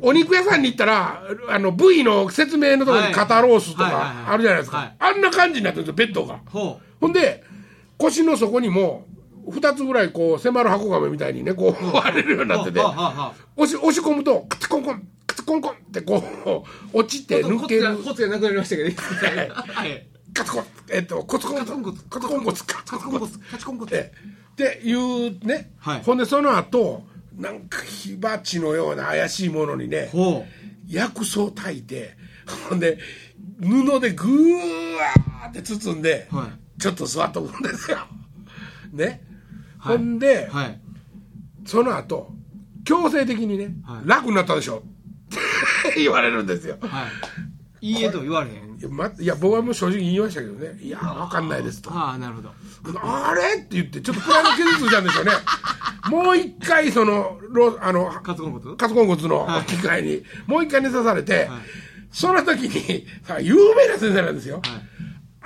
[0.00, 4.86] お肉屋さんに行ったらあの部位の説明のところに肩ロースとかあるじゃないですはい。
[4.98, 6.38] かあんな感じになってるんですよベッドが。
[6.46, 7.44] ほほんで
[7.98, 9.04] 腰の底にも
[9.48, 13.34] 2つぐらいこう迫る箱亀みたいにねこう割れるようになってて押
[13.66, 16.24] し押し込むとカツコンコンカツコンコンってこ
[16.94, 17.98] う 落ちて抜ける。
[17.98, 18.90] コツがなくなりましたけど
[19.74, 22.04] はいカツコンえっとコツコンカツコンコツ。
[22.04, 22.64] カツコンコツ。
[22.64, 23.38] カツコンコツ。
[23.38, 23.94] カツコンコツ。
[23.94, 24.12] え
[24.52, 26.02] っていうね、はい。
[26.02, 27.04] ほんでその後
[27.36, 30.44] なんか火鉢のような怪しいものにねほ
[30.88, 32.16] 薬草炊いて
[32.68, 32.98] ほんで
[33.60, 34.26] 布でぐ
[34.96, 36.80] わーって包んで、はい。
[36.80, 37.98] ちょっと座っとくんですよ。
[38.92, 39.22] ね、
[39.78, 39.98] はい。
[39.98, 40.80] ほんで、うはい。
[41.64, 42.32] その後
[42.84, 44.08] 強制的にね、はい。
[44.08, 44.82] 楽になったでしょ。
[45.96, 46.78] 言われるんですよ。
[46.80, 47.06] は
[47.82, 48.78] いいいえとは言われへん。
[48.78, 50.78] いや,、ま、いや僕はもう正直言いましたけどね。
[50.80, 51.90] いや分かんないですと。
[51.92, 52.50] ああなるほど。
[53.02, 53.60] あれ？
[53.60, 55.32] って言ってちょっとプライド傷ついたんでしょうね。
[56.08, 58.76] もう一回そのロあのカツコンコツ？
[58.76, 59.64] カツコンコツのはい。
[59.64, 61.48] 機械にもう一回寝さされて、はい。
[62.12, 64.91] その時にさ有名な先生なんですよ、はい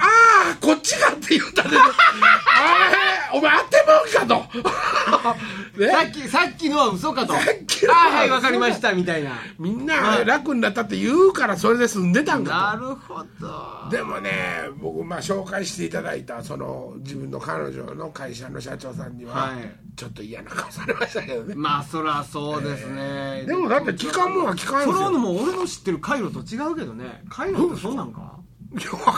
[0.07, 1.71] ああこっちかって言ったんで。
[1.71, 2.91] すよあ
[3.33, 5.79] れお前当てまうかと。
[5.81, 5.89] ね？
[5.89, 7.35] さっきさっきのは嘘かと。
[7.35, 9.33] さっきのはああはいわかりましたみたいな。
[9.59, 13.49] みんなはい楽になったって言うからそれで済んでたんなかるほど。
[13.89, 14.31] とでもね
[14.79, 19.77] 僕まあ紹介していただいたその自分の彼女の会社の社長さんには、はい。
[19.97, 21.55] ちょっと嫌な顔されましたけどね。
[21.55, 24.93] まあそらそうですね、でもだって聞かんもんは聞かんですよ。
[24.95, 27.25] それはもう俺の知ってる回路と違うけどね。
[27.31, 28.36] 回路ってそうなんか
[28.79, 29.13] いや分か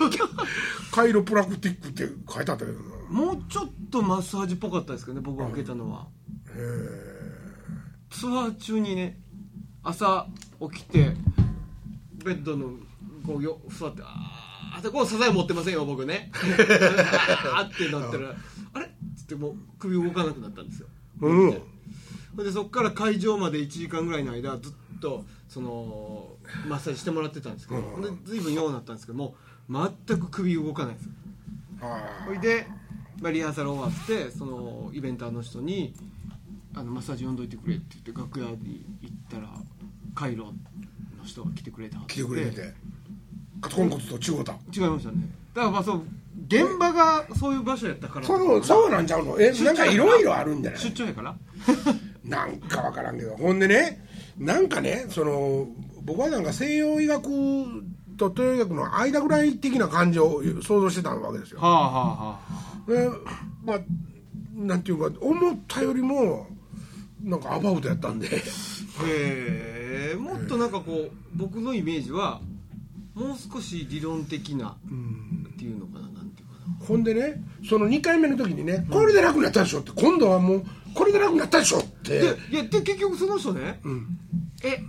[0.00, 0.24] らんけど。
[0.92, 2.84] カイロプラクティックって書いてあったけどな。
[3.10, 6.06] もうちょっとマッサージっぽかったですけどね僕が受けたのは。
[8.10, 9.18] ツアー中にね
[9.82, 10.26] 朝
[10.72, 11.14] 起きて
[12.24, 12.72] ベッドの
[13.26, 16.30] こうよ座ってあーってこう支え持ってませんよ僕ね。
[16.34, 18.34] あーってなったら
[18.74, 18.86] あれ？
[18.86, 20.88] っつってもう首動かなくなったんですよ。
[21.20, 21.50] うん。
[22.44, 26.36] でそこから会場まで1時間ぐらいの間ずっとその
[26.68, 28.02] マッサージしてもらってたんですけど、うん。
[28.02, 29.34] で随分ようになったんですけども
[29.68, 31.08] う全く首動かないんです。
[32.26, 32.66] ほいで、
[33.20, 35.94] まあ、リハーサル終わってそのイベンターの人に
[36.74, 39.48] あの「マッサージ呼んどいてくれ」って言って楽屋に行ったら
[40.14, 42.74] カイロの人が来てくれたー来てくれてて。
[43.60, 45.16] カツコンコツと違うた違いましたね。
[45.52, 46.02] だからまあそう
[46.46, 48.26] 現場がそういう場所やったから。
[48.26, 49.36] そうそうなんちゃうの。
[49.40, 50.80] えなんかいろいろあるんじゃない？
[50.80, 51.36] 出張やから。
[52.24, 53.36] なんかわからんけど。
[53.36, 54.06] ほんでね
[54.38, 55.66] なんかねその
[56.08, 57.22] 僕はなんか西洋医学
[58.16, 61.60] と豊学の間ぐらい的な感じを想像してたわけですよ。
[61.60, 62.38] はあはあは
[62.88, 63.10] あで
[63.62, 63.80] まあ
[64.54, 66.46] なんていうか思ったよりも
[67.22, 68.26] なんかアバウトやったんで。
[68.26, 68.40] へ
[70.14, 72.40] えもっとなんかこう僕のイメージは
[73.14, 76.86] もう少し理論的なっていうのかななんていうかな。
[76.86, 82.18] ほんでねその2回目の時にね、これで楽になったでしょって今度はもうこれで楽になったでしょって。
[82.18, 83.80] でいやで結局その人ね、
[84.64, 84.80] え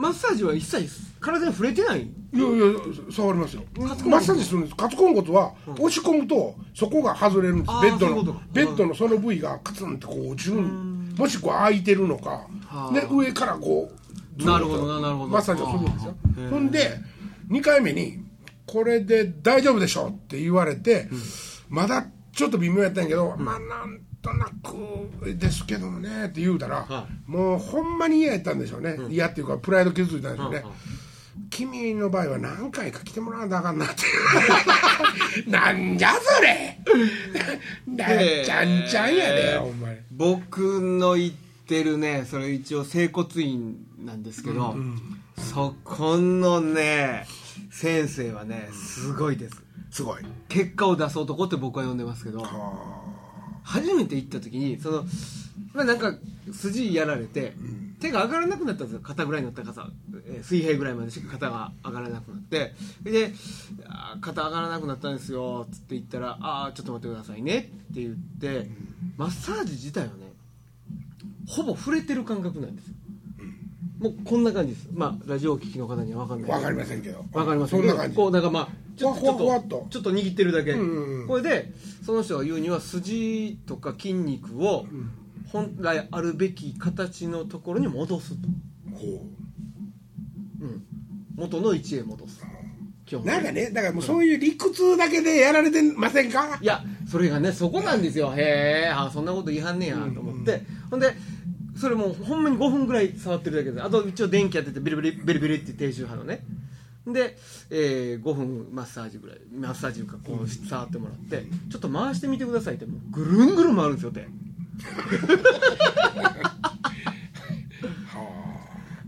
[0.00, 0.88] マッサージは一切
[1.20, 2.00] 体に触れてない。
[2.00, 3.64] いやいや触りますよ。
[3.76, 4.74] マッサージするんです。
[4.74, 7.70] カツコン骨は押し込むとそこが外れるんです。
[7.82, 11.14] ベッドのベッドのその部位がカツンってこう落ちるん。
[11.18, 12.46] もしくは空いてるのか。
[12.66, 12.92] はあ。
[12.94, 13.92] で上からこ
[14.40, 15.28] うなるほどななるほど。
[15.28, 16.14] マッサージをするんですよ。
[16.48, 16.98] ほんで
[17.50, 18.24] 2回目に
[18.66, 21.10] 「これで大丈夫でしょ」って言われて
[21.68, 28.96] まだちょっと微妙やったんやけどまあなんとなくですけどもねって言うたらはもうほんまに嫌やったんでしょうね。
[29.08, 30.56] 嫌っていうかプライド傷ついたんでしょうね。
[30.58, 31.10] はあはあ
[31.48, 34.02] 君の場合は何回か来てもらわなあかんなって
[35.50, 36.78] なんじゃそれ。
[37.86, 38.06] な
[38.44, 41.32] ちゃんちゃんやでお前僕の言っ
[41.66, 44.76] てるねそれ一応整骨院なんですけど、
[45.36, 47.26] そこのね
[47.70, 49.62] 先生はねすごいです。
[49.90, 50.22] すごい。
[50.48, 52.46] 結果を出す男って僕は呼んでますけど
[53.70, 55.04] 初めて行った時にその
[55.72, 56.14] まあなんか
[56.52, 57.52] 筋やられて、
[58.00, 59.88] 手が上がらなくなったんですよ肩ぐらいの高さ、
[60.26, 62.72] えー水平ぐらいまでしか肩が上がらなくなって。
[63.02, 63.32] で
[64.20, 67.58] 肩上がらなくなったんですよつって言ったら「ああちょっと待ってくださいね」
[67.92, 68.68] って言って
[69.16, 70.32] マッサージ自体はね
[71.46, 72.94] ほぼ触れてる感覚なんですよ。
[74.00, 74.88] もうこんな感じです。
[74.92, 76.50] まあラジオを聞きの方には分かんない。
[76.50, 77.24] わかりませんけど。
[77.32, 78.16] わかりますそんな感じ。
[78.16, 78.68] こうなんかまあ
[79.00, 81.26] ちょっとちょっと握ってるだけ、うんうんうん。
[81.26, 81.72] これで
[82.04, 84.86] その人が言うには筋とか筋肉を
[85.50, 88.48] 本来あるべき形のところに戻すと、
[88.94, 89.26] ほ
[90.60, 90.64] う。
[90.64, 90.84] ん、
[91.34, 92.44] 元の位置へ戻す。
[93.24, 96.58] なんかねだからもうそういう理屈だけでやられてませんか？
[96.62, 98.32] いやそれがねそこなんですよ。
[98.36, 101.14] へえあそんなこと言いはんねやと思って、ほんで
[101.76, 106.44] それもうほんまに5分ぐらい触ってるだけであと一応電気やっててビリビリビリビリって低周波のね
[107.12, 107.36] で、
[107.70, 114.26] えー5分マッサージぐらいマッサージかこう触ってもらってちょっと回してみてくださいってもうぐるんぐるん回るんですよ手。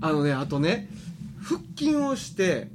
[0.01, 0.13] あ。
[0.13, 0.89] のねあとね
[1.43, 2.69] 腹筋をして、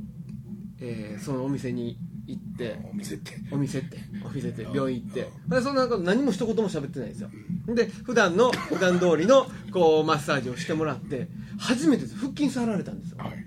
[0.79, 2.77] えーそのお店に行って。
[2.91, 3.31] お店って。
[3.51, 3.97] お店って。
[4.25, 4.63] お店って。
[4.63, 5.29] 病院行って。
[5.47, 7.29] でそんなこと何も一言も喋ってないんですよ。
[7.67, 12.15] で普段の普段通りのこうマッサージをしてもらって初めてです。
[12.17, 13.17] 腹筋触られたんですよ。
[13.19, 13.46] はい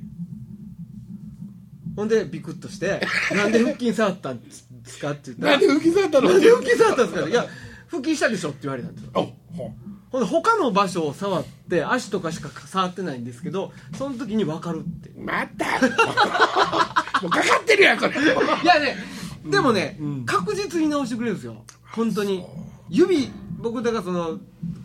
[2.01, 4.67] ほんでビクッとして「なんで腹筋触ったんです
[4.99, 6.31] か?」って言ったらなんで浮き去ったの？
[6.31, 7.47] なんで腹筋触ったんですか?」って「いや
[7.89, 9.11] 腹筋したでしょ」って言われたんですよ。
[9.15, 9.21] お
[9.55, 9.75] ほ
[10.11, 15.11] ほんで他の場所を触って足とかしか触ってないんですけどその時に分かるって。
[15.21, 15.67] また。
[17.21, 18.13] もうかかってるやんこれ。
[18.15, 18.97] いやね
[19.45, 21.65] でもね、確実に直してくれるんですよ。
[21.93, 22.45] 本当に。
[22.89, 24.39] 指僕だからその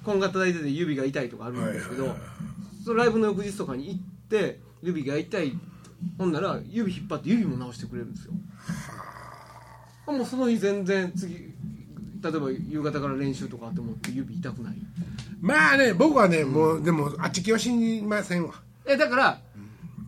[0.06, 2.16] 今が叩いてて指が痛いとかあるんですけど、
[2.84, 4.00] そのライブの翌日とかに行っ
[4.30, 5.58] て指が痛い
[6.18, 8.34] ほんなら指引っ張って指も直してくれるんですよ。
[10.08, 11.54] もうその日全然次
[12.22, 14.76] 例えば夕方から練習とかあっても指痛くない。
[15.42, 18.54] まあね僕はねもうでもあっち気は信じませんわ。
[18.86, 19.40] えだから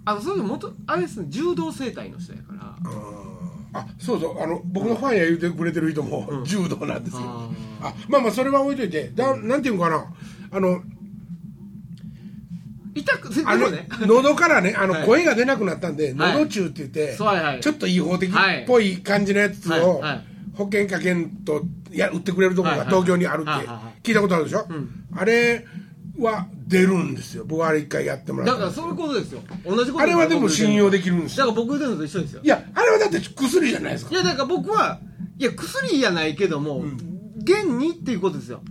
[0.06, 2.75] あのそういうあれですね柔道整体の人やから。
[3.73, 7.49] あそうそうあの僕のファンや言うてくれてる人も柔道なんですよ、あ
[7.82, 10.06] あまあまあそれは置いといてだなんていうのかな。
[10.49, 10.82] あの
[12.97, 13.88] 痛くであのもね。
[14.01, 15.05] 喉からねあのはい。
[15.05, 16.33] 声が出なくなったんで、はい。
[16.33, 17.15] 喉中って言って、
[17.62, 18.33] ちょっと違法的っ
[18.65, 20.01] ぽい感じのやつを、
[20.55, 23.51] 保険かけんとや売ってくれるところが東京にあるって
[24.03, 24.67] 聞いたことあるでしょ、
[25.15, 25.65] あれ
[26.19, 27.45] は出るんですよ。
[27.45, 29.41] 僕あれ一回やってもらっただからそういうことですよ。
[29.65, 31.45] 同じことあれはでも信用できるんですよ。
[31.45, 32.41] だから僕言ってるのと一緒ですよ。
[32.43, 34.12] いやあれはだって薬じゃないですか。
[34.12, 34.99] いやだから僕は
[35.38, 36.83] いや薬じゃないけども、
[37.38, 38.62] 現にっていうことですよ。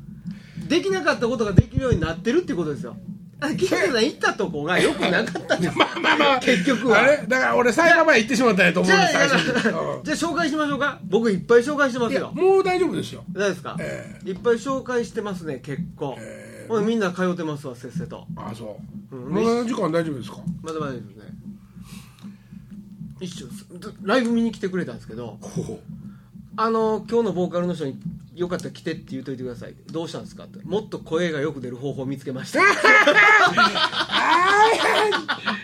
[0.69, 2.97] できなかったことができるようになってるっていうことですよ
[3.39, 6.41] あ金田さん行ったとこがよくなかったんです まあまあまあ。
[6.41, 7.03] 結局は。
[7.03, 7.17] あれ？
[7.29, 10.05] だから俺裁判前行ってしまったんやと思うんです最じゃあうん。
[10.05, 10.99] じゃあ紹介しましょうか。
[11.05, 12.33] 僕いっぱい紹介してますよ。
[12.35, 13.25] もう大丈夫ですよ。
[13.33, 18.27] 大丈夫ですか、えいっぱい紹介してますね結構、えほんでみんな通ってますわせっせと。
[18.37, 18.79] あそ
[19.13, 19.35] う、うん。
[19.35, 20.39] まだ時間大丈夫ですか？
[20.63, 21.11] まだまだですね。
[23.21, 23.47] 一緒
[24.03, 25.81] ライブ見に来てくれたんですけどほ
[26.59, 27.99] あの今日のボーカルの人に
[28.37, 29.75] よかったら来てって言っといてください。
[29.91, 30.45] どうしたんですか？
[30.45, 30.63] って。
[30.65, 32.61] もっと声がよく出る方法を見つけました。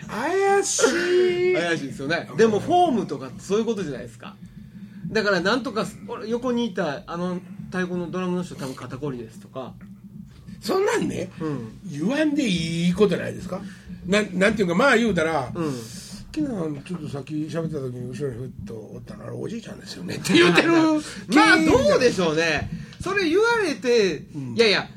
[0.07, 1.53] 怪しい。
[1.55, 2.29] 怪しいですよね。
[2.35, 4.35] でもフォームとかそういうことじゃないですか。
[5.07, 9.73] だからなんとか俺横にいたあの太鼓のドラムの人多分肩こりですとか。
[10.61, 11.79] そんなんね、うん。
[11.85, 13.61] 言わんでいいことないですか？
[14.07, 15.73] なんなんていうかまあ言うたら、うん
[16.33, 20.71] きなんちょっとさっき喋った時に後ろにふっとおったのあれおじいちゃんですよねって言ってる。
[21.33, 22.69] まあどうでしょうね。
[22.99, 24.23] それ言われて、
[24.55, 24.87] いやいや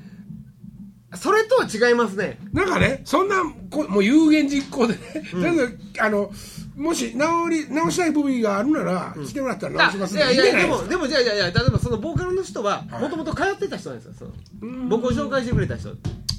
[1.14, 2.38] それとは違いますね。
[2.52, 4.98] なんかねそんなこもう有言実行でね、
[5.30, 6.32] とりあの
[6.74, 14.88] もし直り直したい部分があるなら、来てもらったら直しますんであいやいやでもでもじゃあいやいや例えばそのボーカルの人はもともと通ってた人なんですよその。
[14.88, 15.90] 僕を紹介してくれた人。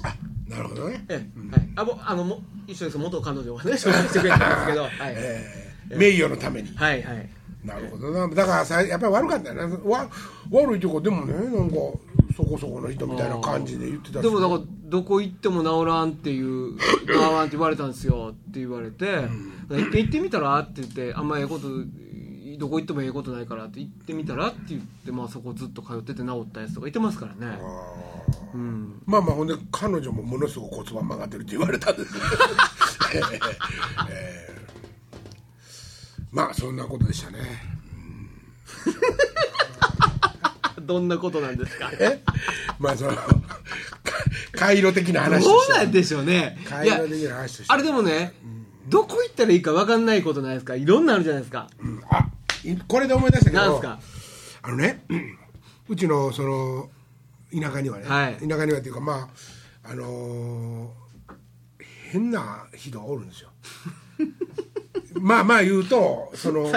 [0.02, 0.14] あ
[0.48, 2.98] なるほどね、ええはい、あもあのも一緒です。
[2.98, 4.82] 元彼女がね紹介してくれたんですけど。
[4.86, 5.98] はい、えー。
[5.98, 7.28] 名誉のために、はいはい。
[7.64, 8.28] なるほどな。
[8.28, 10.08] だからさやっぱり悪かったよなわ
[10.50, 11.76] 悪いとこでもねなんか
[12.36, 19.24] そこそこの人みたいな感じで言ってたしでもだからどこ行っても治らんっていう 治らんって言われたんですよって言われて
[19.72, 21.68] 「一遍行ってみたら?」って言って「あんまええこと
[22.58, 27.58] どこ行ってもええことないから」って言ってみたらって言って、まあ、そこずっと通ってて治ったやつとかいてますからね。
[28.54, 29.02] うん。
[29.06, 32.24] まあまあほんで彼女もものすごく骨盤曲がってるって言われたんですけど。
[33.32, 33.40] えー。
[34.10, 36.26] えー。
[36.32, 37.38] まあそんなことでしたね。
[40.82, 41.90] どんなことなんですか？
[41.98, 42.22] え？
[42.78, 43.26] まあそのか
[44.52, 46.58] 回路的な話どとしてうなんでしょうね。
[46.66, 48.32] 回路的な話としてあれでもね
[48.88, 50.74] どこ行ったらいいか分かんないことないですか？
[50.76, 51.68] いろんなあるじゃないですか。
[51.80, 52.00] うん。
[52.10, 52.22] あい
[52.86, 53.82] これで思い出したけど
[54.62, 55.04] あのね
[55.88, 56.90] うちのその
[57.52, 58.36] 田舎にはね、はい。
[58.36, 59.30] 田舎にはっていうかま
[59.84, 61.08] ああのー
[62.10, 63.50] 変な人がおるんですよ。
[65.20, 66.70] まあまあ言うとその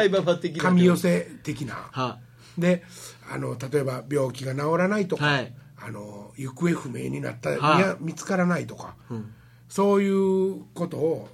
[0.61, 1.89] 神寄せ的な。
[1.91, 2.19] は。
[2.57, 2.83] で
[3.31, 5.55] あの例えば病気が治らないとか、はい。
[5.77, 7.79] あの行方不明になった、はい。
[7.79, 9.33] いや見つからないとか、ん。
[9.69, 11.29] そういうことを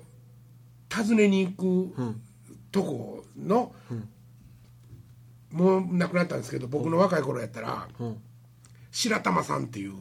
[0.89, 2.21] 尋ねに行くん。
[2.71, 3.73] とこの、
[5.51, 8.17] もう亡くなったんですけど僕の若い頃やったら、うん。
[8.91, 9.93] 白玉さんっていう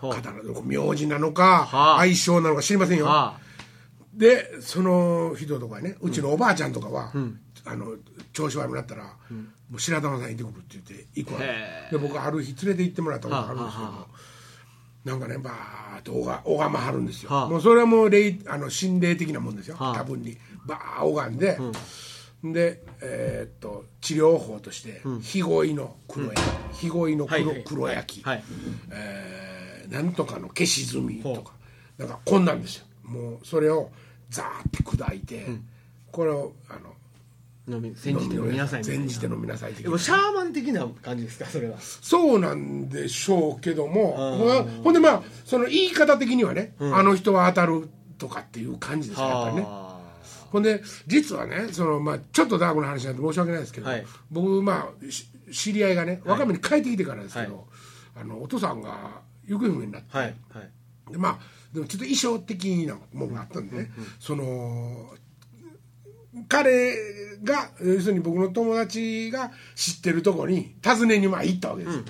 [0.00, 1.98] 方はの名字なのか、はあ。
[1.98, 3.38] 愛称なのか知りませんよ、は
[4.14, 7.12] でその人とかねうちのおばあちゃんとかは、
[7.64, 7.96] あの
[8.32, 9.04] 調子悪くなったら、
[9.70, 11.40] もう白玉さん行ってくるって言って行くわ。
[11.90, 14.06] で僕ある日連れて行ってもらったことがあるんですけど、はあは
[15.04, 17.48] なんかねバーッと拝拝まはるんですよ、はあ。
[17.48, 19.94] もうそれはもう霊あの心霊的なもんですよ、はあ。
[19.94, 20.36] 多分に。
[20.66, 21.58] バーッ拝んで、
[22.52, 26.40] で、えーっと治療法として日恋の黒焼
[26.74, 27.64] き、日恋の黒,、はいはい。
[27.64, 28.44] 黒焼き、はい。
[28.90, 31.52] えーなんとかの消し炭とか。
[31.96, 32.86] なんかこんなんですよ。
[33.04, 33.90] もうそれを
[34.30, 35.46] ザーって砕いて、
[36.10, 36.74] これをあ
[37.68, 41.46] の飲み煎じて飲みなさい煎じて飲みなさいでもシャーマン的な感じですか？
[41.46, 41.78] それは。
[41.80, 47.88] そうなんでしょうけどもうんほんでまあその言い方的にはね、あの人は当たる
[48.18, 49.62] とかっていう感じですよやっぱりね。
[49.62, 49.85] は
[50.50, 54.06] ほんで実はねその、まあ、ちょっとダークな話なんで申し訳ないですけど、はい。
[54.30, 57.66] 僕まあし知り合いがね和歌山に帰ってきてからですけど、
[58.14, 61.12] あのお父さんが行方不明になって、あはいはい。
[61.12, 61.38] でまあ
[61.72, 65.14] でもちょっと衣装的なものがあったんでね、その
[66.48, 66.96] 彼
[67.44, 71.96] が要するに僕の友達が知ってるとこに訪ねにまあ行ったわけです。
[71.96, 72.02] よ、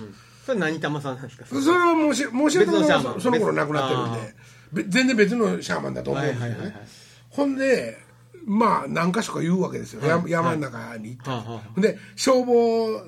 [0.47, 1.47] それ何玉さんなんですか？
[1.47, 3.21] それはもうし申し訳ない別のシャーマン。
[3.21, 4.35] その頃亡くなってるんで
[4.73, 6.87] べ全然別のシャーマンだと思うんですよね、はいはいはいはい。
[7.31, 7.99] ほんで
[8.47, 13.03] まあ何か所か言うわけですよ、や山の中に行ったら、はで消防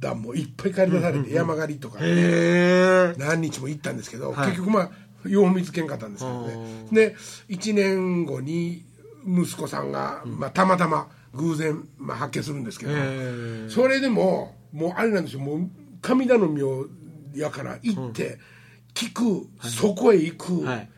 [0.00, 4.48] 団もいっぱい駆り出されて、山狩りとか、へえ何日も行ったんですけど、はい。
[4.48, 4.90] 結局ま
[5.24, 6.86] あよう見つけんかったんですけどね。
[6.90, 7.16] あで
[7.50, 8.84] 1年後に
[9.26, 15.40] 息子さんが、まあ、たまたま偶然、まあ、発見するんですけど、えそれでももうあれなんですよ。
[15.40, 15.70] もう
[16.00, 16.86] 神頼みを
[17.34, 18.38] やから行って、
[18.94, 20.88] 聞く、そこへ行く、はい。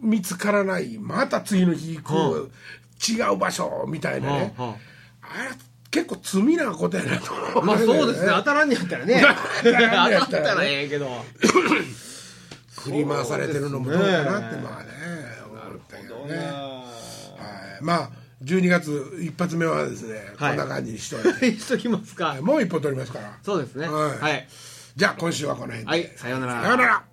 [0.00, 2.52] 見つからないまた次の日行く、うん
[3.08, 4.76] 違う場所みたいなね、は
[5.22, 5.50] あれ
[5.90, 8.28] 結構罪なことやなとまあそうですね。
[8.30, 9.22] 当ねたらんにやったらね。
[9.62, 11.08] 当たったらええけど。
[12.80, 14.90] 振り回されてるのもどうかなってまあね
[15.46, 16.34] 思ったけどね。
[16.34, 18.10] ねはい、まあ
[18.44, 20.56] 12月一発目はですね、はい。
[20.56, 22.36] こんな感じにしといて、 しときますか。
[22.40, 23.36] もう一歩取りますから。
[23.42, 23.88] そうですね。
[23.88, 24.18] はい。
[24.18, 24.48] はい。
[24.96, 26.62] じゃあ今週はこの辺で、はいさようなら。
[26.62, 27.09] さようなら